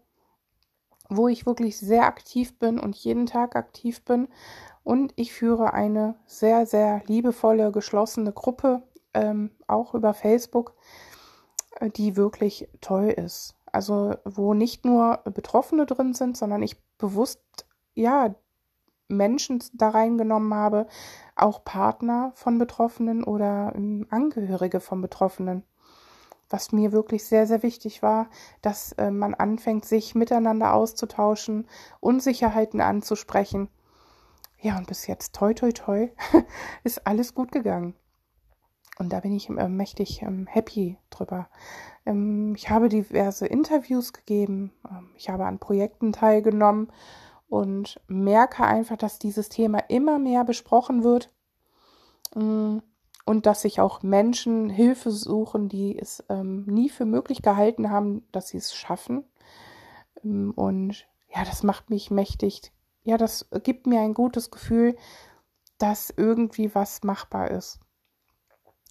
wo 1.09 1.29
ich 1.29 1.47
wirklich 1.47 1.79
sehr 1.79 2.07
aktiv 2.07 2.59
bin 2.59 2.81
und 2.81 2.97
jeden 2.97 3.27
Tag 3.27 3.55
aktiv 3.55 4.05
bin. 4.05 4.27
Und 4.83 5.13
ich 5.15 5.33
führe 5.33 5.75
eine 5.75 6.17
sehr, 6.27 6.67
sehr 6.67 7.03
liebevolle, 7.07 7.71
geschlossene 7.71 8.33
Gruppe, 8.33 8.83
ähm, 9.15 9.53
auch 9.69 9.95
über 9.95 10.13
Facebook, 10.13 10.75
äh, 11.79 11.89
die 11.89 12.17
wirklich 12.17 12.69
toll 12.81 13.11
ist. 13.11 13.55
Also 13.71 14.17
wo 14.25 14.55
nicht 14.55 14.85
nur 14.85 15.19
Betroffene 15.19 15.87
drin 15.87 16.15
sind, 16.15 16.37
sondern 16.37 16.65
ich 16.65 16.83
bewusst 16.99 17.41
ja 17.95 18.35
Menschen 19.11 19.63
da 19.75 19.91
reingenommen 19.91 20.55
habe, 20.55 20.87
auch 21.37 21.65
Partner 21.65 22.33
von 22.35 22.59
Betroffenen 22.59 23.25
oder 23.25 23.73
ähm, 23.75 24.07
Angehörige 24.11 24.81
von 24.81 25.01
Betroffenen. 25.01 25.65
Was 26.49 26.73
mir 26.73 26.93
wirklich 26.93 27.25
sehr, 27.25 27.47
sehr 27.47 27.63
wichtig 27.63 28.03
war, 28.03 28.29
dass 28.63 28.93
äh, 28.93 29.11
man 29.11 29.35
anfängt, 29.35 29.85
sich 29.85 30.15
miteinander 30.15 30.75
auszutauschen, 30.75 31.69
Unsicherheiten 32.01 32.81
anzusprechen. 32.81 33.69
Ja, 34.61 34.77
und 34.77 34.89
bis 34.89 35.07
jetzt, 35.07 35.35
toi, 35.35 35.55
toi, 35.55 35.73
toi, 35.73 36.09
ist 36.85 37.07
alles 37.07 37.35
gut 37.35 37.53
gegangen. 37.53 37.95
Und 38.99 39.15
da 39.15 39.21
bin 39.21 39.33
ich 39.33 39.49
äh, 39.49 39.69
mächtig 39.69 40.21
ähm, 40.21 40.47
happy 40.47 40.99
drüber. 41.09 41.49
Ähm, 42.05 42.55
ich 42.55 42.69
habe 42.69 42.91
diverse 42.91 43.47
Interviews 43.47 44.13
gegeben. 44.13 44.73
Ähm, 44.91 45.09
ich 45.17 45.31
habe 45.31 45.47
an 45.47 45.59
Projekten 45.59 46.13
teilgenommen 46.13 46.93
und 47.51 48.01
merke 48.07 48.65
einfach, 48.65 48.97
dass 48.97 49.19
dieses 49.19 49.49
Thema 49.49 49.81
immer 49.89 50.19
mehr 50.19 50.45
besprochen 50.45 51.03
wird 51.03 51.31
mm, 52.35 52.79
und 53.27 53.47
dass 53.47 53.63
sich 53.63 53.81
auch 53.81 54.03
Menschen 54.03 54.71
Hilfe 54.71 55.11
suchen, 55.11 55.69
die 55.69 55.99
es 55.99 56.25
ähm, 56.29 56.65
nie 56.67 56.89
für 56.89 57.05
möglich 57.05 57.43
gehalten 57.43 57.91
haben, 57.91 58.25
dass 58.33 58.49
sie 58.49 58.57
es 58.57 58.73
schaffen. 58.73 59.25
Ähm, 60.25 60.53
und 60.55 61.07
ja, 61.35 61.45
das 61.45 61.65
macht 61.65 61.91
mich 61.91 62.11
mächtig. 62.11 62.73
Ja, 63.03 63.17
das 63.17 63.49
gibt 63.65 63.87
mir 63.87 64.01
ein 64.01 64.15
gutes 64.15 64.51
Gefühl, 64.53 64.97
dass 65.79 66.13
irgendwie 66.17 66.75
was 66.75 67.03
machbar 67.03 67.51
ist. 67.51 67.81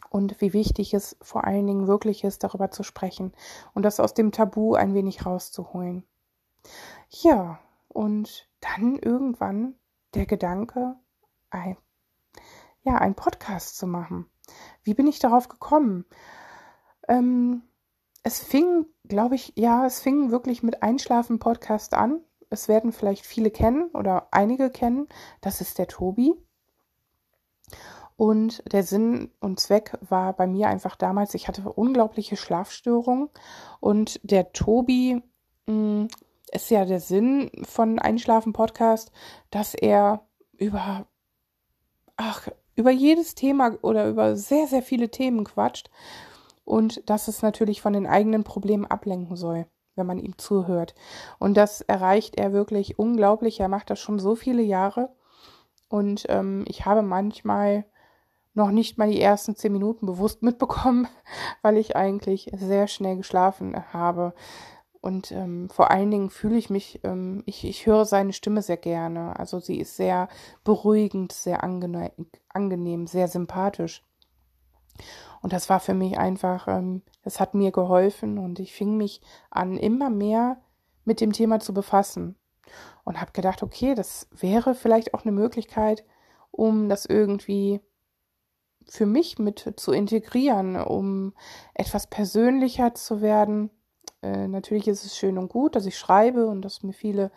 Und 0.09 0.41
wie 0.41 0.53
wichtig 0.53 0.93
es 0.93 1.15
vor 1.21 1.45
allen 1.45 1.67
Dingen 1.67 1.87
wirklich 1.87 2.23
ist, 2.23 2.43
darüber 2.43 2.71
zu 2.71 2.83
sprechen 2.83 3.31
und 3.73 3.83
das 3.83 3.99
aus 3.99 4.15
dem 4.15 4.31
Tabu 4.31 4.73
ein 4.73 4.93
wenig 4.95 5.25
rauszuholen. 5.25 6.03
Ja, 7.09 7.59
und 7.89 8.49
dann 8.61 8.97
irgendwann 8.97 9.75
der 10.13 10.25
Gedanke, 10.25 10.95
ein, 11.49 11.77
ja, 12.83 12.95
einen 12.95 13.15
Podcast 13.15 13.77
zu 13.77 13.87
machen. 13.87 14.29
Wie 14.83 14.93
bin 14.93 15.07
ich 15.07 15.19
darauf 15.19 15.49
gekommen? 15.49 16.05
Ähm, 17.07 17.63
es 18.23 18.39
fing, 18.39 18.85
glaube 19.05 19.35
ich, 19.35 19.53
ja, 19.55 19.85
es 19.85 19.99
fing 19.99 20.31
wirklich 20.31 20.63
mit 20.63 20.81
Einschlafen-Podcast 20.83 21.93
an. 21.93 22.21
Es 22.49 22.67
werden 22.67 22.91
vielleicht 22.91 23.25
viele 23.25 23.51
kennen 23.51 23.89
oder 23.91 24.27
einige 24.31 24.69
kennen. 24.69 25.07
Das 25.41 25.61
ist 25.61 25.77
der 25.77 25.87
Tobi. 25.87 26.33
Und 28.15 28.63
der 28.71 28.83
Sinn 28.83 29.31
und 29.39 29.59
Zweck 29.59 29.97
war 30.01 30.33
bei 30.33 30.45
mir 30.45 30.67
einfach 30.67 30.95
damals, 30.97 31.33
ich 31.35 31.47
hatte 31.47 31.71
unglaubliche 31.71 32.35
Schlafstörungen 32.35 33.29
und 33.79 34.19
der 34.23 34.51
Tobi 34.51 35.23
mh, 35.67 35.73
hm, 35.73 36.07
ist 36.49 36.69
ja 36.69 36.85
der 36.85 36.99
Sinn 36.99 37.51
von 37.63 37.99
Einschlafen 37.99 38.53
Podcast, 38.53 39.11
dass 39.51 39.73
er 39.73 40.21
über 40.57 41.07
ach, 42.17 42.49
über 42.75 42.91
jedes 42.91 43.35
Thema 43.35 43.77
oder 43.81 44.07
über 44.07 44.35
sehr 44.35 44.67
sehr 44.67 44.81
viele 44.81 45.09
Themen 45.09 45.43
quatscht 45.43 45.89
und 46.65 47.09
dass 47.09 47.27
es 47.27 47.41
natürlich 47.41 47.81
von 47.81 47.93
den 47.93 48.07
eigenen 48.07 48.43
Problemen 48.43 48.85
ablenken 48.85 49.35
soll, 49.35 49.65
wenn 49.95 50.05
man 50.05 50.19
ihm 50.19 50.37
zuhört. 50.37 50.95
Und 51.39 51.55
das 51.57 51.81
erreicht 51.81 52.35
er 52.37 52.53
wirklich 52.53 52.99
unglaublich. 52.99 53.59
Er 53.59 53.69
macht 53.69 53.89
das 53.89 53.99
schon 53.99 54.19
so 54.19 54.35
viele 54.35 54.61
Jahre 54.61 55.09
und 55.89 56.25
ähm, 56.29 56.63
ich 56.67 56.85
habe 56.85 57.01
manchmal 57.01 57.85
noch 58.53 58.71
nicht 58.71 58.97
mal 58.97 59.09
die 59.09 59.21
ersten 59.21 59.55
zehn 59.55 59.73
Minuten 59.73 60.05
bewusst 60.05 60.43
mitbekommen, 60.43 61.07
weil 61.61 61.77
ich 61.77 61.95
eigentlich 61.95 62.51
sehr 62.53 62.87
schnell 62.87 63.17
geschlafen 63.17 63.75
habe. 63.91 64.33
Und 65.01 65.31
ähm, 65.31 65.69
vor 65.69 65.91
allen 65.91 66.11
Dingen 66.11 66.29
fühle 66.29 66.57
ich 66.57 66.69
mich, 66.69 66.99
ähm, 67.03 67.41
ich, 67.45 67.63
ich 67.63 67.85
höre 67.85 68.03
seine 68.05 68.33
Stimme 68.33 68.61
sehr 68.61 68.77
gerne. 68.77 69.39
Also 69.39 69.59
sie 69.59 69.79
ist 69.79 69.95
sehr 69.95 70.27
beruhigend, 70.63 71.31
sehr 71.31 71.63
angene 71.63 72.11
angenehm, 72.49 73.07
sehr 73.07 73.27
sympathisch. 73.29 74.03
Und 75.41 75.53
das 75.53 75.69
war 75.69 75.79
für 75.79 75.93
mich 75.93 76.17
einfach, 76.17 76.67
ähm, 76.67 77.01
das 77.23 77.39
hat 77.39 77.53
mir 77.53 77.71
geholfen 77.71 78.37
und 78.37 78.59
ich 78.59 78.73
fing 78.73 78.97
mich 78.97 79.21
an, 79.49 79.77
immer 79.77 80.09
mehr 80.09 80.61
mit 81.05 81.21
dem 81.21 81.31
Thema 81.31 81.59
zu 81.59 81.73
befassen. 81.73 82.35
Und 83.03 83.19
habe 83.19 83.31
gedacht, 83.31 83.63
okay, 83.63 83.95
das 83.95 84.27
wäre 84.31 84.75
vielleicht 84.75 85.13
auch 85.13 85.23
eine 85.23 85.31
Möglichkeit, 85.31 86.05
um 86.51 86.89
das 86.89 87.05
irgendwie 87.05 87.81
für 88.87 89.05
mich 89.05 89.39
mit 89.39 89.73
zu 89.77 89.91
integrieren, 89.91 90.75
um 90.75 91.33
etwas 91.73 92.07
persönlicher 92.07 92.93
zu 92.93 93.21
werden 93.21 93.71
äh, 94.21 94.47
natürlich 94.47 94.87
ist 94.87 95.05
es 95.05 95.17
schön 95.17 95.37
und 95.37 95.49
gut, 95.49 95.75
dass 95.75 95.85
ich 95.85 95.97
schreibe 95.97 96.47
und 96.47 96.61
dass 96.63 96.83
mir 96.83 96.93
viele, 96.93 97.31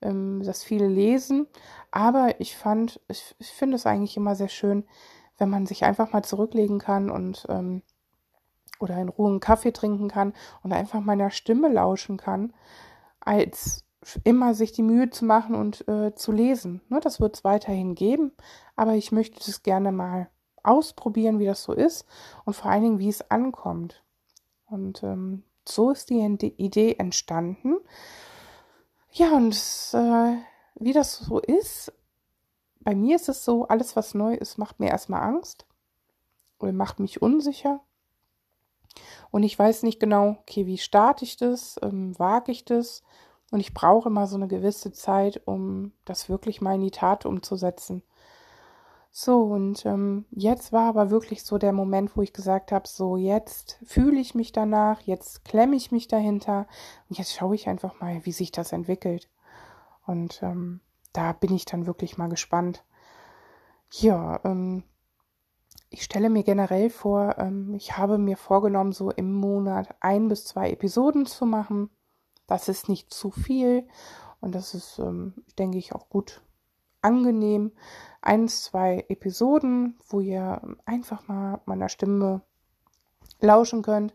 ähm, 0.00 0.42
dass 0.42 0.64
viele 0.64 0.88
lesen. 0.88 1.46
Aber 1.90 2.40
ich 2.40 2.56
fand, 2.56 3.00
ich, 3.08 3.34
ich 3.38 3.48
finde 3.48 3.76
es 3.76 3.86
eigentlich 3.86 4.16
immer 4.16 4.34
sehr 4.34 4.48
schön, 4.48 4.84
wenn 5.38 5.50
man 5.50 5.66
sich 5.66 5.84
einfach 5.84 6.12
mal 6.12 6.22
zurücklegen 6.22 6.78
kann 6.78 7.10
und 7.10 7.46
ähm, 7.48 7.82
oder 8.80 8.96
in 8.98 9.08
Ruhe 9.08 9.30
einen 9.30 9.40
Kaffee 9.40 9.72
trinken 9.72 10.08
kann 10.08 10.34
und 10.62 10.72
einfach 10.72 11.00
meiner 11.00 11.30
Stimme 11.30 11.68
lauschen 11.68 12.16
kann, 12.16 12.52
als 13.20 13.84
immer 14.24 14.54
sich 14.54 14.72
die 14.72 14.82
Mühe 14.82 15.10
zu 15.10 15.24
machen 15.24 15.54
und 15.54 15.86
äh, 15.88 16.14
zu 16.14 16.32
lesen. 16.32 16.80
Ne, 16.88 17.00
das 17.00 17.20
wird 17.20 17.36
es 17.36 17.44
weiterhin 17.44 17.94
geben, 17.94 18.32
aber 18.76 18.94
ich 18.94 19.12
möchte 19.12 19.38
es 19.50 19.62
gerne 19.62 19.92
mal 19.92 20.28
ausprobieren, 20.62 21.38
wie 21.38 21.46
das 21.46 21.62
so 21.62 21.72
ist 21.72 22.06
und 22.44 22.54
vor 22.54 22.70
allen 22.70 22.82
Dingen, 22.82 22.98
wie 22.98 23.08
es 23.08 23.30
ankommt. 23.30 24.04
Und 24.66 25.02
ähm, 25.02 25.42
so 25.68 25.90
ist 25.90 26.10
die 26.10 26.54
Idee 26.56 26.94
entstanden. 26.98 27.76
Ja, 29.12 29.32
und 29.34 29.54
äh, 29.92 30.36
wie 30.76 30.92
das 30.92 31.18
so 31.18 31.38
ist, 31.40 31.92
bei 32.80 32.94
mir 32.94 33.16
ist 33.16 33.28
es 33.28 33.44
so, 33.44 33.66
alles 33.68 33.96
was 33.96 34.14
neu 34.14 34.34
ist, 34.34 34.58
macht 34.58 34.80
mir 34.80 34.88
erstmal 34.88 35.22
Angst 35.22 35.66
oder 36.58 36.72
macht 36.72 37.00
mich 37.00 37.20
unsicher. 37.20 37.80
Und 39.30 39.42
ich 39.42 39.58
weiß 39.58 39.82
nicht 39.82 40.00
genau, 40.00 40.38
okay, 40.40 40.66
wie 40.66 40.78
starte 40.78 41.24
ich 41.24 41.36
das, 41.36 41.78
ähm, 41.82 42.18
wage 42.18 42.52
ich 42.52 42.64
das? 42.64 43.02
Und 43.50 43.60
ich 43.60 43.74
brauche 43.74 44.08
immer 44.08 44.26
so 44.26 44.36
eine 44.36 44.48
gewisse 44.48 44.92
Zeit, 44.92 45.42
um 45.46 45.92
das 46.04 46.28
wirklich 46.28 46.60
mal 46.60 46.74
in 46.74 46.82
die 46.82 46.90
Tat 46.90 47.26
umzusetzen. 47.26 48.02
So, 49.10 49.42
und 49.42 49.84
ähm, 49.86 50.26
jetzt 50.30 50.72
war 50.72 50.88
aber 50.88 51.10
wirklich 51.10 51.42
so 51.42 51.58
der 51.58 51.72
Moment, 51.72 52.16
wo 52.16 52.22
ich 52.22 52.32
gesagt 52.32 52.72
habe, 52.72 52.86
so 52.86 53.16
jetzt 53.16 53.78
fühle 53.84 54.20
ich 54.20 54.34
mich 54.34 54.52
danach, 54.52 55.00
jetzt 55.00 55.44
klemme 55.44 55.76
ich 55.76 55.90
mich 55.90 56.08
dahinter 56.08 56.66
und 57.08 57.18
jetzt 57.18 57.34
schaue 57.34 57.54
ich 57.54 57.68
einfach 57.68 58.00
mal, 58.00 58.24
wie 58.24 58.32
sich 58.32 58.52
das 58.52 58.72
entwickelt. 58.72 59.28
Und 60.06 60.42
ähm, 60.42 60.80
da 61.12 61.32
bin 61.32 61.54
ich 61.54 61.64
dann 61.64 61.86
wirklich 61.86 62.18
mal 62.18 62.28
gespannt. 62.28 62.84
Ja, 63.90 64.40
ähm, 64.44 64.84
ich 65.90 66.04
stelle 66.04 66.28
mir 66.30 66.42
generell 66.42 66.90
vor, 66.90 67.38
ähm, 67.38 67.74
ich 67.74 67.96
habe 67.96 68.18
mir 68.18 68.36
vorgenommen, 68.36 68.92
so 68.92 69.10
im 69.10 69.32
Monat 69.32 69.94
ein 70.00 70.28
bis 70.28 70.44
zwei 70.44 70.70
Episoden 70.70 71.26
zu 71.26 71.46
machen. 71.46 71.90
Das 72.46 72.68
ist 72.68 72.88
nicht 72.88 73.12
zu 73.12 73.30
viel 73.30 73.88
und 74.40 74.54
das 74.54 74.74
ist, 74.74 74.98
ähm, 74.98 75.34
denke 75.58 75.78
ich, 75.78 75.94
auch 75.94 76.08
gut 76.08 76.42
angenehm. 77.02 77.72
Eins, 78.20 78.64
zwei 78.64 79.04
Episoden, 79.08 79.98
wo 80.08 80.20
ihr 80.20 80.60
einfach 80.84 81.28
mal 81.28 81.60
meiner 81.66 81.88
Stimme 81.88 82.42
lauschen 83.40 83.82
könnt. 83.82 84.14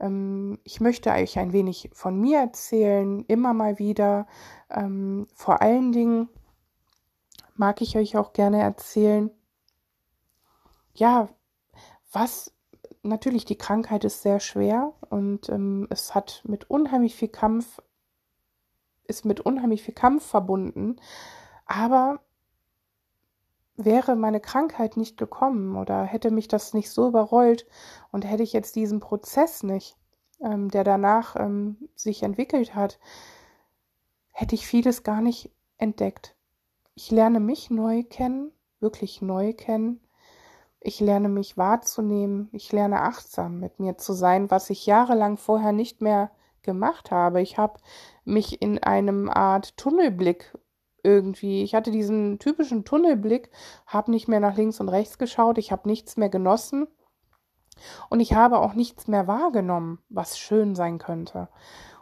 Ähm, 0.00 0.58
ich 0.64 0.80
möchte 0.80 1.10
euch 1.10 1.38
ein 1.38 1.52
wenig 1.52 1.90
von 1.92 2.20
mir 2.20 2.38
erzählen, 2.38 3.24
immer 3.26 3.52
mal 3.54 3.78
wieder. 3.78 4.26
Ähm, 4.70 5.26
vor 5.34 5.62
allen 5.62 5.92
Dingen 5.92 6.28
mag 7.54 7.80
ich 7.80 7.96
euch 7.96 8.16
auch 8.16 8.32
gerne 8.32 8.60
erzählen, 8.60 9.30
ja, 10.94 11.28
was 12.12 12.52
natürlich 13.02 13.44
die 13.44 13.58
Krankheit 13.58 14.04
ist 14.04 14.22
sehr 14.22 14.40
schwer 14.40 14.92
und 15.10 15.48
ähm, 15.48 15.86
es 15.90 16.14
hat 16.14 16.42
mit 16.46 16.70
unheimlich 16.70 17.14
viel 17.14 17.28
Kampf, 17.28 17.80
ist 19.06 19.24
mit 19.24 19.40
unheimlich 19.40 19.82
viel 19.82 19.94
Kampf 19.94 20.24
verbunden. 20.24 20.96
Aber 21.66 22.20
wäre 23.76 24.16
meine 24.16 24.40
Krankheit 24.40 24.96
nicht 24.96 25.16
gekommen 25.16 25.76
oder 25.76 26.04
hätte 26.04 26.30
mich 26.30 26.48
das 26.48 26.74
nicht 26.74 26.90
so 26.90 27.08
überrollt 27.08 27.66
und 28.12 28.24
hätte 28.24 28.42
ich 28.42 28.52
jetzt 28.52 28.76
diesen 28.76 29.00
Prozess 29.00 29.62
nicht, 29.62 29.96
ähm, 30.40 30.70
der 30.70 30.84
danach 30.84 31.36
ähm, 31.36 31.88
sich 31.94 32.22
entwickelt 32.22 32.74
hat, 32.74 32.98
hätte 34.30 34.54
ich 34.54 34.66
vieles 34.66 35.02
gar 35.02 35.20
nicht 35.20 35.50
entdeckt. 35.78 36.36
Ich 36.94 37.10
lerne 37.10 37.40
mich 37.40 37.70
neu 37.70 38.04
kennen, 38.04 38.52
wirklich 38.78 39.22
neu 39.22 39.52
kennen 39.52 40.00
ich 40.86 41.00
lerne 41.00 41.30
mich 41.30 41.56
wahrzunehmen. 41.56 42.50
Ich 42.52 42.70
lerne 42.70 43.00
achtsam 43.00 43.58
mit 43.58 43.80
mir 43.80 43.96
zu 43.96 44.12
sein, 44.12 44.50
was 44.50 44.68
ich 44.68 44.84
jahrelang 44.84 45.38
vorher 45.38 45.72
nicht 45.72 46.02
mehr 46.02 46.30
gemacht 46.60 47.10
habe. 47.10 47.40
Ich 47.40 47.56
habe 47.56 47.80
mich 48.24 48.60
in 48.60 48.82
einem 48.82 49.30
Art 49.30 49.78
Tunnelblick 49.78 50.52
irgendwie, 51.04 51.62
ich 51.62 51.74
hatte 51.74 51.90
diesen 51.90 52.38
typischen 52.38 52.84
Tunnelblick, 52.84 53.50
habe 53.86 54.10
nicht 54.10 54.26
mehr 54.26 54.40
nach 54.40 54.56
links 54.56 54.80
und 54.80 54.88
rechts 54.88 55.18
geschaut, 55.18 55.58
ich 55.58 55.70
habe 55.70 55.88
nichts 55.88 56.16
mehr 56.16 56.30
genossen 56.30 56.88
und 58.08 58.20
ich 58.20 58.34
habe 58.34 58.58
auch 58.58 58.74
nichts 58.74 59.06
mehr 59.06 59.26
wahrgenommen, 59.26 59.98
was 60.08 60.38
schön 60.38 60.74
sein 60.74 60.98
könnte. 60.98 61.48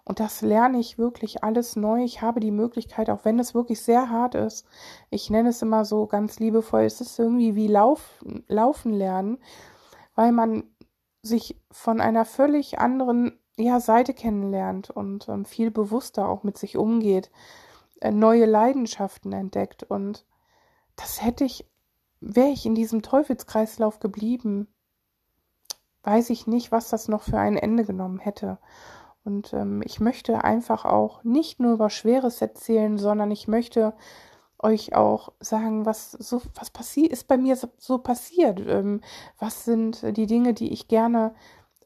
Und 0.05 0.19
das 0.19 0.43
lerne 0.43 0.81
ich 0.81 0.99
wirklich 0.99 1.45
alles 1.45 1.77
neu. 1.77 2.03
Ich 2.03 2.23
habe 2.23 2.41
die 2.41 2.51
Möglichkeit, 2.51 3.09
auch 3.09 3.25
wenn 3.25 3.39
es 3.39 3.55
wirklich 3.55 3.83
sehr 3.83 4.11
hart 4.11 4.35
ist, 4.35 4.67
ich 5.11 5.31
nenne 5.31 5.51
es 5.51 5.63
immer 5.63 5.85
so 5.85 6.07
ganz 6.07 6.41
liebevoll, 6.41 6.83
es 6.83 7.01
ist 7.01 7.19
irgendwie 7.19 7.55
wie 7.55 7.69
Lauf, 7.69 8.23
Laufen 8.49 8.93
lernen, 8.93 9.39
weil 10.15 10.33
man 10.33 10.65
sich 11.23 11.61
von 11.71 12.01
einer 12.01 12.25
völlig 12.25 12.81
anderen 12.81 13.39
ja, 13.57 13.79
Seite 13.79 14.13
kennenlernt 14.13 14.91
und 14.91 15.29
ähm, 15.29 15.45
viel 15.45 15.71
bewusster 15.71 16.29
auch 16.29 16.43
mit 16.43 16.59
sich 16.59 16.77
umgeht, 16.77 17.31
neue 18.11 18.47
Leidenschaften 18.47 19.33
entdeckt. 19.33 19.85
Und 19.85 20.27
das 20.97 21.23
hätte 21.23 21.45
ich, 21.45 21.67
wäre 22.21 22.49
ich 22.51 22.67
in 22.67 22.75
diesem 22.75 23.03
Teufelskreislauf 23.03 24.01
geblieben, 24.01 24.69
weiß 26.03 26.31
ich 26.31 26.47
nicht, 26.47 26.73
was 26.73 26.89
das 26.89 27.09
noch 27.09 27.23
für 27.23 27.39
ein 27.39 27.57
Ende 27.57 27.85
genommen 27.85 28.19
hätte. 28.19 28.59
Und 29.25 29.53
ähm, 29.53 29.83
ich 29.85 30.01
möchte 30.01 30.43
einfach 30.43 30.85
auch 30.85 31.23
nicht 31.23 31.61
nur 31.61 31.75
über 31.75 31.91
Schweres 31.91 32.43
erzählen, 32.43 32.99
sondern 32.99 33.31
ich 33.31 33.47
möchte 33.47 33.95
euch 34.59 34.95
auch 34.95 35.33
sagen, 35.41 35.87
was 35.87 36.13
so 36.13 36.41
was 36.55 36.71
passiert 36.71 37.13
ist 37.13 37.29
bei 37.29 37.37
mir 37.37 37.57
so, 37.57 37.69
so 37.79 37.99
passiert. 37.99 38.61
Ähm, 38.61 39.01
was 39.39 39.65
sind 39.65 40.17
die 40.17 40.27
Dinge, 40.27 40.55
die 40.55 40.73
ich 40.73 40.89
gerne 40.89 41.35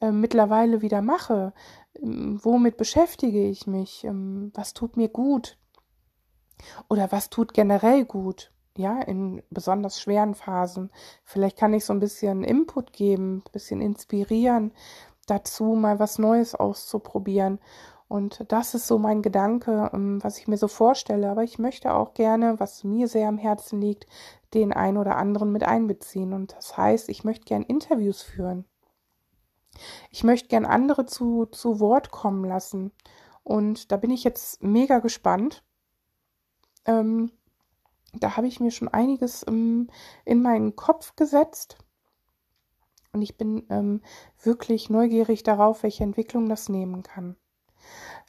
äh, 0.00 0.10
mittlerweile 0.10 0.82
wieder 0.82 1.02
mache? 1.02 1.52
Ähm, 1.94 2.38
womit 2.42 2.76
beschäftige 2.76 3.48
ich 3.48 3.66
mich? 3.66 4.04
Ähm, 4.04 4.50
was 4.54 4.74
tut 4.74 4.96
mir 4.96 5.08
gut? 5.08 5.58
Oder 6.88 7.12
was 7.12 7.30
tut 7.30 7.54
generell 7.54 8.04
gut? 8.04 8.52
Ja, 8.76 9.00
in 9.00 9.42
besonders 9.50 10.00
schweren 10.00 10.34
Phasen. 10.34 10.90
Vielleicht 11.24 11.56
kann 11.56 11.72
ich 11.72 11.84
so 11.84 11.92
ein 11.92 12.00
bisschen 12.00 12.44
Input 12.44 12.92
geben, 12.92 13.38
ein 13.38 13.52
bisschen 13.52 13.80
inspirieren, 13.80 14.72
dazu, 15.26 15.74
mal 15.74 15.98
was 15.98 16.18
Neues 16.18 16.54
auszuprobieren. 16.54 17.58
Und 18.08 18.44
das 18.52 18.74
ist 18.74 18.86
so 18.86 18.98
mein 18.98 19.22
Gedanke, 19.22 19.90
ähm, 19.92 20.22
was 20.22 20.38
ich 20.38 20.46
mir 20.46 20.58
so 20.58 20.68
vorstelle. 20.68 21.30
Aber 21.30 21.42
ich 21.42 21.58
möchte 21.58 21.92
auch 21.94 22.14
gerne, 22.14 22.60
was 22.60 22.84
mir 22.84 23.08
sehr 23.08 23.28
am 23.28 23.38
Herzen 23.38 23.80
liegt, 23.80 24.06
den 24.54 24.72
einen 24.72 24.96
oder 24.96 25.16
anderen 25.16 25.50
mit 25.52 25.64
einbeziehen. 25.64 26.32
Und 26.32 26.54
das 26.56 26.76
heißt, 26.76 27.08
ich 27.08 27.24
möchte 27.24 27.46
gern 27.46 27.62
Interviews 27.62 28.22
führen. 28.22 28.64
Ich 30.10 30.24
möchte 30.24 30.48
gern 30.48 30.64
andere 30.64 31.06
zu, 31.06 31.46
zu 31.46 31.80
Wort 31.80 32.10
kommen 32.10 32.44
lassen. 32.44 32.92
Und 33.42 33.92
da 33.92 33.96
bin 33.96 34.10
ich 34.10 34.24
jetzt 34.24 34.62
mega 34.62 35.00
gespannt. 35.00 35.62
Ähm, 36.86 37.30
da 38.14 38.36
habe 38.36 38.46
ich 38.46 38.60
mir 38.60 38.70
schon 38.70 38.88
einiges 38.88 39.44
ähm, 39.46 39.88
in 40.24 40.42
meinen 40.42 40.76
Kopf 40.76 41.16
gesetzt. 41.16 41.78
Und 43.12 43.22
ich 43.22 43.36
bin 43.36 43.64
ähm, 43.70 44.02
wirklich 44.42 44.90
neugierig 44.90 45.42
darauf, 45.42 45.82
welche 45.82 46.04
Entwicklung 46.04 46.48
das 46.48 46.68
nehmen 46.68 47.02
kann. 47.02 47.36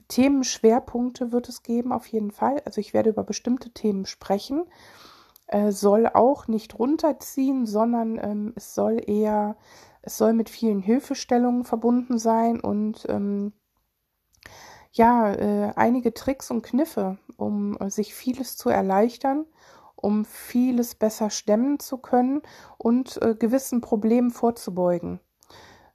Themenschwerpunkte 0.08 1.32
wird 1.32 1.50
es 1.50 1.64
geben, 1.64 1.92
auf 1.92 2.08
jeden 2.08 2.32
Fall. 2.32 2.62
Also 2.66 2.80
ich 2.80 2.94
werde 2.94 3.10
über 3.10 3.24
bestimmte 3.24 3.72
Themen 3.72 4.06
sprechen. 4.06 4.64
Äh, 5.48 5.72
soll 5.72 6.08
auch 6.08 6.48
nicht 6.48 6.78
runterziehen, 6.78 7.66
sondern 7.66 8.18
ähm, 8.22 8.54
es 8.56 8.76
soll 8.76 9.02
eher, 9.06 9.58
es 10.02 10.18
soll 10.18 10.34
mit 10.34 10.50
vielen 10.50 10.82
Hilfestellungen 10.82 11.64
verbunden 11.64 12.18
sein 12.18 12.60
und 12.60 13.06
ähm, 13.10 13.54
ja, 14.98 15.32
äh, 15.34 15.74
einige 15.76 16.14
Tricks 16.14 16.52
und 16.52 16.64
Kniffe, 16.64 17.18
um 17.38 17.78
äh, 17.80 17.90
sich 17.90 18.14
vieles 18.14 18.58
zu 18.58 18.70
erleichtern 18.70 19.46
um 19.98 20.26
vieles 20.26 20.96
besser 20.96 21.30
stemmen 21.30 21.80
zu 21.80 21.98
können 21.98 22.42
und 22.78 23.22
äh, 23.22 23.36
gewissen 23.36 23.82
Problemen 23.82 24.30
vorzubeugen. 24.32 25.20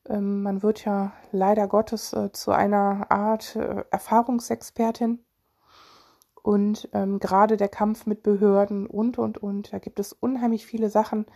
Ähm, 0.09 0.43
man 0.43 0.62
wird 0.62 0.85
ja 0.85 1.12
leider 1.31 1.69
Gottes 1.69 2.12
äh, 2.12 2.33
zu 2.33 2.51
einer 2.51 3.11
Art 3.11 3.57
äh, 3.57 3.85
Erfahrungsexpertin. 3.91 5.25
Und 6.43 6.88
ähm, 6.93 7.21
gerade 7.21 7.57
der 7.57 7.69
Kampf 7.69 8.05
mit 8.05 8.25
Behörden 8.25 8.88
und, 8.88 9.17
und, 9.17 9.38
und, 9.38 9.73
da 9.73 9.79
gibt 9.79 10.01
es 10.01 10.12
unheimlich 10.12 10.67
viele 10.67 10.91
Sachen, 10.91 11.27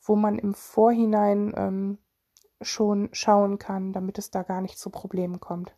wo 0.00 0.16
man 0.16 0.38
im 0.38 0.54
Vorhinein 0.54 1.52
ähm, 1.54 1.98
schon 2.62 3.10
schauen 3.12 3.58
kann, 3.58 3.92
damit 3.92 4.16
es 4.16 4.30
da 4.30 4.42
gar 4.42 4.62
nicht 4.62 4.78
zu 4.78 4.88
Problemen 4.88 5.38
kommt. 5.38 5.74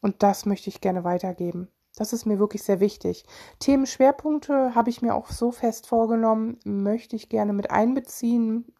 Und 0.00 0.22
das 0.22 0.46
möchte 0.46 0.70
ich 0.70 0.80
gerne 0.80 1.04
weitergeben. 1.04 1.68
Das 1.96 2.12
ist 2.12 2.26
mir 2.26 2.38
wirklich 2.38 2.62
sehr 2.62 2.80
wichtig. 2.80 3.24
Themenschwerpunkte 3.58 4.74
habe 4.74 4.90
ich 4.90 5.00
mir 5.00 5.14
auch 5.14 5.30
so 5.30 5.50
fest 5.50 5.86
vorgenommen, 5.86 6.58
möchte 6.64 7.16
ich 7.16 7.30
gerne 7.30 7.54
mit 7.54 7.70
einbeziehen, 7.70 8.72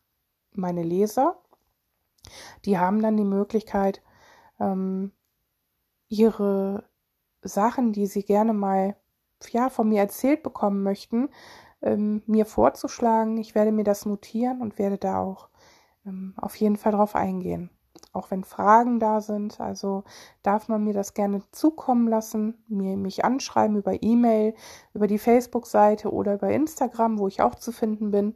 meine 0.52 0.82
Leser. 0.82 1.42
Die 2.66 2.78
haben 2.78 3.00
dann 3.00 3.16
die 3.16 3.24
Möglichkeit, 3.24 4.02
ähm, 4.60 5.12
ihre 6.08 6.84
Sachen, 7.42 7.92
die 7.92 8.06
sie 8.06 8.22
gerne 8.22 8.52
mal 8.52 8.96
ja, 9.50 9.70
von 9.70 9.88
mir 9.88 10.00
erzählt 10.00 10.42
bekommen 10.42 10.82
möchten, 10.82 11.30
ähm, 11.82 12.22
mir 12.26 12.44
vorzuschlagen. 12.44 13.38
Ich 13.38 13.54
werde 13.54 13.72
mir 13.72 13.84
das 13.84 14.04
notieren 14.04 14.60
und 14.60 14.78
werde 14.78 14.98
da 14.98 15.20
auch 15.20 15.48
ähm, 16.04 16.34
auf 16.36 16.56
jeden 16.56 16.76
Fall 16.76 16.92
drauf 16.92 17.14
eingehen 17.14 17.70
auch 18.12 18.30
wenn 18.30 18.44
Fragen 18.44 19.00
da 19.00 19.20
sind. 19.20 19.60
Also 19.60 20.04
darf 20.42 20.68
man 20.68 20.84
mir 20.84 20.94
das 20.94 21.14
gerne 21.14 21.42
zukommen 21.52 22.08
lassen, 22.08 22.62
mir 22.68 22.96
mich 22.96 23.24
anschreiben 23.24 23.76
über 23.76 24.02
E-Mail, 24.02 24.54
über 24.94 25.06
die 25.06 25.18
Facebook-Seite 25.18 26.12
oder 26.12 26.34
über 26.34 26.50
Instagram, 26.50 27.18
wo 27.18 27.28
ich 27.28 27.42
auch 27.42 27.54
zu 27.54 27.72
finden 27.72 28.10
bin. 28.10 28.34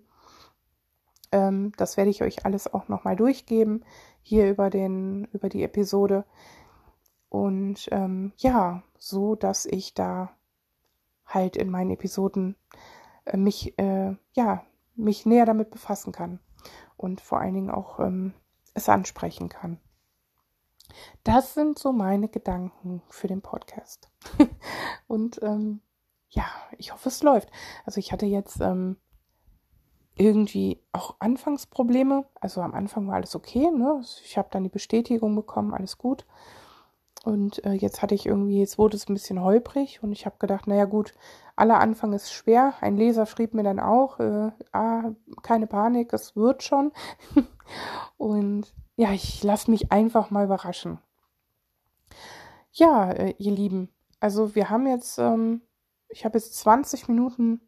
Ähm, 1.33 1.73
das 1.77 1.97
werde 1.97 2.11
ich 2.11 2.23
euch 2.23 2.45
alles 2.45 2.73
auch 2.73 2.89
nochmal 2.89 3.17
durchgeben, 3.17 3.85
hier 4.23 4.51
über, 4.51 4.71
den, 4.71 5.27
über 5.33 5.49
die 5.49 5.63
Episode. 5.63 6.25
Und 7.29 7.89
ähm, 7.93 8.33
ja, 8.37 8.83
so 8.99 9.35
dass 9.35 9.65
ich 9.65 9.95
da 9.95 10.31
halt 11.25 11.57
in 11.57 11.71
meinen 11.71 11.91
Episoden 11.91 12.57
äh, 13.25 13.37
mich, 13.37 13.79
äh, 13.79 14.17
ja, 14.33 14.65
mich 14.97 15.27
näher 15.27 15.47
damit 15.47 15.71
befassen 15.71 16.13
kann. 16.13 16.41
Und 16.97 17.21
vor 17.21 17.41
allen 17.41 17.55
Dingen 17.55 17.71
auch 17.71 18.01
ähm, 18.01 18.35
es 18.75 18.89
ansprechen 18.89 19.49
kann. 19.49 19.79
Das 21.25 21.55
sind 21.55 21.79
so 21.79 21.93
meine 21.93 22.29
Gedanken 22.29 23.03
für 23.09 23.29
den 23.29 23.43
Podcast. 23.43 24.11
Und 25.07 25.43
ähm, 25.43 25.81
ja, 26.31 26.45
ich 26.79 26.93
hoffe, 26.93 27.09
es 27.09 27.23
läuft. 27.23 27.51
Also 27.85 27.99
ich 27.99 28.13
hatte 28.13 28.27
jetzt 28.27 28.61
ähm, 28.61 28.97
irgendwie 30.17 30.83
auch 30.93 31.17
Anfangsprobleme. 31.19 32.27
Also 32.41 32.61
am 32.61 32.75
Anfang 32.75 33.07
war 33.07 33.15
alles 33.15 33.35
okay, 33.35 33.71
ne? 33.71 34.01
Ich 34.25 34.37
habe 34.37 34.49
dann 34.51 34.65
die 34.65 34.71
Bestätigung 34.71 35.35
bekommen, 35.35 35.75
alles 35.75 35.99
gut. 35.99 36.27
Und 37.25 37.65
äh, 37.65 37.73
jetzt 37.73 38.01
hatte 38.01 38.15
ich 38.15 38.27
irgendwie, 38.27 38.61
jetzt 38.61 38.79
wurde 38.79 38.97
es 38.97 39.09
ein 39.09 39.15
bisschen 39.15 39.43
holprig 39.43 40.03
und 40.03 40.13
ich 40.13 40.25
habe 40.25 40.37
gedacht, 40.39 40.67
naja 40.67 40.87
gut, 40.87 41.15
aller 41.55 41.79
Anfang 41.79 42.15
ist 42.15 42.33
schwer. 42.33 42.75
Ein 42.81 42.97
Leser 42.97 43.27
schrieb 43.27 43.53
mir 43.53 43.63
dann 43.63 43.79
auch, 43.79 44.19
äh, 44.21 44.51
ah, 44.73 45.11
keine 45.43 45.67
Panik, 45.67 46.13
es 46.15 46.35
wird 46.35 46.63
schon. 46.63 46.93
und 48.21 48.75
ja, 48.97 49.13
ich 49.15 49.43
lasse 49.43 49.71
mich 49.71 49.91
einfach 49.91 50.31
mal 50.31 50.45
überraschen. 50.45 50.99
Ja, 52.71 53.11
äh, 53.11 53.35
ihr 53.39 53.53
Lieben, 53.53 53.89
also 54.21 54.55
wir 54.55 54.69
haben 54.69 54.87
jetzt, 54.87 55.19
ähm, 55.19 55.63
ich 56.11 56.27
habe 56.27 56.37
jetzt 56.37 56.55
20 56.59 57.09
Minuten 57.09 57.63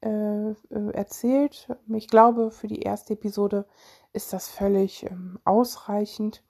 äh, 0.00 0.50
äh, 0.50 0.54
erzählt. 0.92 1.76
Ich 1.88 2.06
glaube, 2.06 2.52
für 2.52 2.68
die 2.68 2.82
erste 2.82 3.14
Episode 3.14 3.66
ist 4.12 4.32
das 4.32 4.48
völlig 4.48 5.10
ähm, 5.10 5.40
ausreichend. 5.44 6.44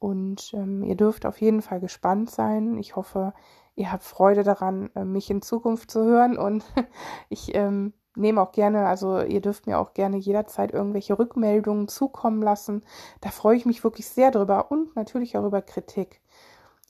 Und 0.00 0.52
ähm, 0.54 0.82
ihr 0.82 0.96
dürft 0.96 1.26
auf 1.26 1.40
jeden 1.40 1.62
Fall 1.62 1.78
gespannt 1.78 2.32
sein. 2.32 2.78
Ich 2.78 2.96
hoffe, 2.96 3.32
ihr 3.76 3.92
habt 3.92 4.02
Freude 4.02 4.42
daran, 4.42 4.90
äh, 4.96 5.04
mich 5.04 5.30
in 5.30 5.40
Zukunft 5.40 5.88
zu 5.88 6.02
hören. 6.02 6.36
Und 6.36 6.64
ich 7.28 7.54
ähm, 7.54 7.92
nehme 8.16 8.40
auch 8.40 8.52
gerne, 8.52 8.86
also 8.86 9.20
ihr 9.20 9.40
dürft 9.40 9.66
mir 9.66 9.78
auch 9.78 9.94
gerne 9.94 10.16
jederzeit 10.16 10.72
irgendwelche 10.72 11.18
Rückmeldungen 11.18 11.88
zukommen 11.88 12.42
lassen. 12.42 12.82
Da 13.20 13.30
freue 13.30 13.56
ich 13.56 13.66
mich 13.66 13.82
wirklich 13.82 14.08
sehr 14.08 14.30
drüber 14.30 14.70
und 14.70 14.94
natürlich 14.96 15.36
auch 15.36 15.44
über 15.44 15.62
Kritik. 15.62 16.20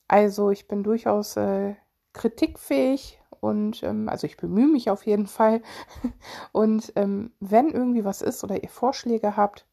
Also 0.07 0.51
ich 0.51 0.67
bin 0.67 0.83
durchaus 0.83 1.35
äh, 1.37 1.75
kritikfähig 2.13 3.19
und 3.39 3.83
ähm, 3.83 4.09
also 4.09 4.27
ich 4.27 4.37
bemühe 4.37 4.67
mich 4.67 4.89
auf 4.89 5.05
jeden 5.05 5.27
Fall. 5.27 5.61
und 6.51 6.93
ähm, 6.95 7.31
wenn 7.39 7.69
irgendwie 7.69 8.05
was 8.05 8.21
ist 8.21 8.43
oder 8.43 8.61
ihr 8.61 8.69
Vorschläge 8.69 9.35
habt 9.35 9.67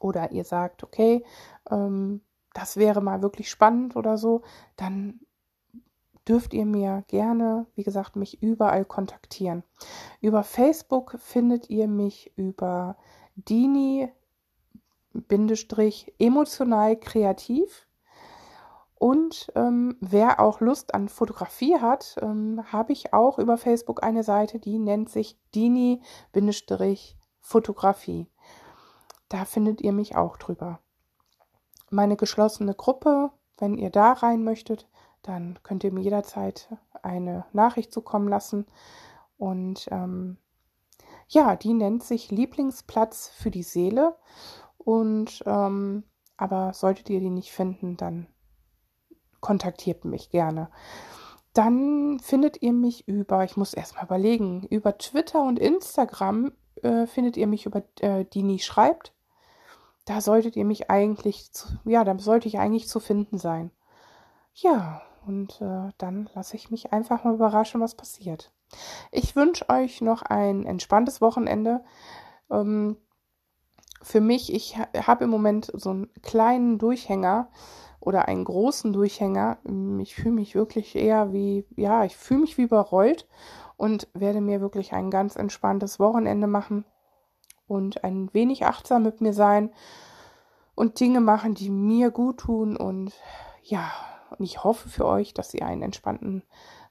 oder 0.00 0.32
ihr 0.32 0.44
sagt, 0.44 0.82
okay, 0.82 1.24
ähm, 1.70 2.22
das 2.54 2.76
wäre 2.76 3.02
mal 3.02 3.22
wirklich 3.22 3.50
spannend 3.50 3.96
oder 3.96 4.16
so, 4.16 4.42
dann 4.76 5.20
dürft 6.28 6.54
ihr 6.54 6.66
mir 6.66 7.04
gerne, 7.08 7.66
wie 7.74 7.82
gesagt, 7.82 8.14
mich 8.16 8.42
überall 8.42 8.84
kontaktieren. 8.84 9.62
Über 10.20 10.42
Facebook 10.42 11.16
findet 11.18 11.70
ihr 11.70 11.88
mich 11.88 12.32
über 12.36 12.96
Dini 13.36 14.12
emotional 16.18 16.96
kreativ. 16.96 17.86
Und 18.98 19.52
ähm, 19.54 19.96
wer 20.00 20.40
auch 20.40 20.60
Lust 20.60 20.94
an 20.94 21.08
Fotografie 21.08 21.78
hat, 21.78 22.16
ähm, 22.22 22.62
habe 22.72 22.92
ich 22.92 23.12
auch 23.12 23.38
über 23.38 23.58
Facebook 23.58 24.02
eine 24.02 24.22
Seite, 24.22 24.58
die 24.58 24.78
nennt 24.78 25.10
sich 25.10 25.38
Dini-Fotografie. 25.54 28.26
Da 29.28 29.44
findet 29.44 29.82
ihr 29.82 29.92
mich 29.92 30.16
auch 30.16 30.38
drüber 30.38 30.80
meine 31.90 32.16
geschlossene 32.16 32.74
Gruppe. 32.74 33.30
Wenn 33.58 33.78
ihr 33.78 33.90
da 33.90 34.12
rein 34.12 34.44
möchtet, 34.44 34.86
dann 35.26 35.58
könnt 35.62 35.84
ihr 35.84 35.92
mir 35.92 36.02
jederzeit 36.02 36.68
eine 37.02 37.44
Nachricht 37.52 37.92
zukommen 37.92 38.28
lassen. 38.28 38.66
Und 39.38 39.88
ähm, 39.90 40.38
ja, 41.28 41.56
die 41.56 41.74
nennt 41.74 42.02
sich 42.02 42.30
Lieblingsplatz 42.30 43.28
für 43.28 43.50
die 43.50 43.62
Seele. 43.62 44.16
Und 44.78 45.42
ähm, 45.46 46.04
aber 46.36 46.72
solltet 46.74 47.10
ihr 47.10 47.20
die 47.20 47.30
nicht 47.30 47.52
finden, 47.52 47.96
dann 47.96 48.26
kontaktiert 49.40 50.04
mich 50.04 50.30
gerne. 50.30 50.70
Dann 51.52 52.18
findet 52.20 52.60
ihr 52.62 52.72
mich 52.72 53.08
über, 53.08 53.44
ich 53.44 53.56
muss 53.56 53.72
erstmal 53.72 54.04
überlegen, 54.04 54.66
über 54.68 54.98
Twitter 54.98 55.42
und 55.42 55.58
Instagram 55.58 56.52
äh, 56.82 57.06
findet 57.06 57.36
ihr 57.38 57.46
mich 57.46 57.64
über 57.64 57.82
äh, 58.00 58.26
Dini 58.26 58.58
schreibt 58.58 59.14
da 60.06 60.20
solltet 60.20 60.56
ihr 60.56 60.64
mich 60.64 60.88
eigentlich, 60.88 61.52
zu, 61.52 61.66
ja, 61.84 62.04
da 62.04 62.18
sollte 62.18 62.48
ich 62.48 62.58
eigentlich 62.58 62.88
zu 62.88 63.00
finden 63.00 63.38
sein. 63.38 63.70
Ja, 64.54 65.02
und 65.26 65.60
äh, 65.60 65.90
dann 65.98 66.28
lasse 66.34 66.56
ich 66.56 66.70
mich 66.70 66.92
einfach 66.92 67.24
mal 67.24 67.34
überraschen, 67.34 67.80
was 67.80 67.94
passiert. 67.94 68.52
Ich 69.10 69.36
wünsche 69.36 69.68
euch 69.68 70.00
noch 70.00 70.22
ein 70.22 70.64
entspanntes 70.64 71.20
Wochenende. 71.20 71.84
Ähm, 72.50 72.96
für 74.02 74.20
mich, 74.20 74.52
ich 74.52 74.78
habe 74.78 75.24
im 75.24 75.30
Moment 75.30 75.70
so 75.74 75.90
einen 75.90 76.12
kleinen 76.22 76.78
Durchhänger 76.78 77.48
oder 78.00 78.28
einen 78.28 78.44
großen 78.44 78.92
Durchhänger. 78.92 79.58
Ich 80.00 80.14
fühle 80.14 80.34
mich 80.34 80.54
wirklich 80.54 80.94
eher 80.94 81.32
wie, 81.32 81.66
ja, 81.76 82.04
ich 82.04 82.16
fühle 82.16 82.40
mich 82.40 82.56
wie 82.58 82.62
überrollt 82.62 83.26
und 83.76 84.08
werde 84.14 84.40
mir 84.40 84.60
wirklich 84.60 84.92
ein 84.92 85.10
ganz 85.10 85.34
entspanntes 85.36 85.98
Wochenende 85.98 86.46
machen 86.46 86.84
und 87.66 88.04
ein 88.04 88.32
wenig 88.32 88.64
achtsam 88.64 89.02
mit 89.02 89.20
mir 89.20 89.32
sein 89.32 89.70
und 90.76 91.00
Dinge 91.00 91.20
machen, 91.20 91.54
die 91.54 91.70
mir 91.70 92.10
gut 92.10 92.38
tun. 92.38 92.76
Und 92.76 93.12
ja, 93.62 93.90
und 94.30 94.44
ich 94.44 94.64
hoffe 94.64 94.88
für 94.88 95.06
euch, 95.06 95.34
dass 95.34 95.54
ihr 95.54 95.66
einen 95.66 95.82
entspannten 95.82 96.42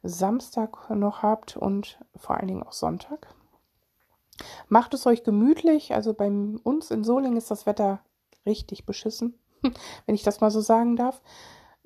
Samstag 0.03 0.89
noch 0.89 1.23
habt 1.23 1.57
und 1.57 1.99
vor 2.15 2.37
allen 2.37 2.47
Dingen 2.47 2.63
auch 2.63 2.73
Sonntag. 2.73 3.27
Macht 4.67 4.93
es 4.93 5.05
euch 5.05 5.23
gemütlich. 5.23 5.93
Also 5.93 6.13
bei 6.13 6.27
uns 6.27 6.91
in 6.91 7.03
Solingen 7.03 7.37
ist 7.37 7.51
das 7.51 7.65
Wetter 7.65 7.99
richtig 8.45 8.85
beschissen, 8.85 9.37
wenn 10.05 10.15
ich 10.15 10.23
das 10.23 10.41
mal 10.41 10.51
so 10.51 10.61
sagen 10.61 10.95
darf. 10.95 11.21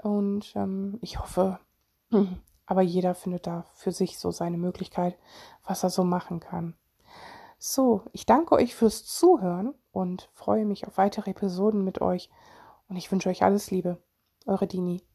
Und 0.01 0.53
ähm, 0.55 0.97
ich 1.01 1.19
hoffe, 1.19 1.59
aber 2.65 2.81
jeder 2.81 3.15
findet 3.15 3.47
da 3.47 3.65
für 3.73 3.91
sich 3.91 4.17
so 4.17 4.31
seine 4.31 4.57
Möglichkeit, 4.57 5.17
was 5.65 5.83
er 5.83 5.89
so 5.89 6.03
machen 6.03 6.39
kann. 6.39 6.75
So, 7.57 8.03
ich 8.13 8.25
danke 8.25 8.55
euch 8.55 8.73
fürs 8.73 9.05
Zuhören 9.05 9.75
und 9.91 10.29
freue 10.33 10.65
mich 10.65 10.88
auf 10.88 10.97
weitere 10.97 11.31
Episoden 11.31 11.83
mit 11.83 11.99
euch 11.99 12.29
und 12.88 12.95
ich 12.95 13.12
wünsche 13.12 13.29
euch 13.29 13.43
alles 13.43 13.69
Liebe. 13.69 13.97
Eure 14.45 14.65
Dini. 14.65 15.09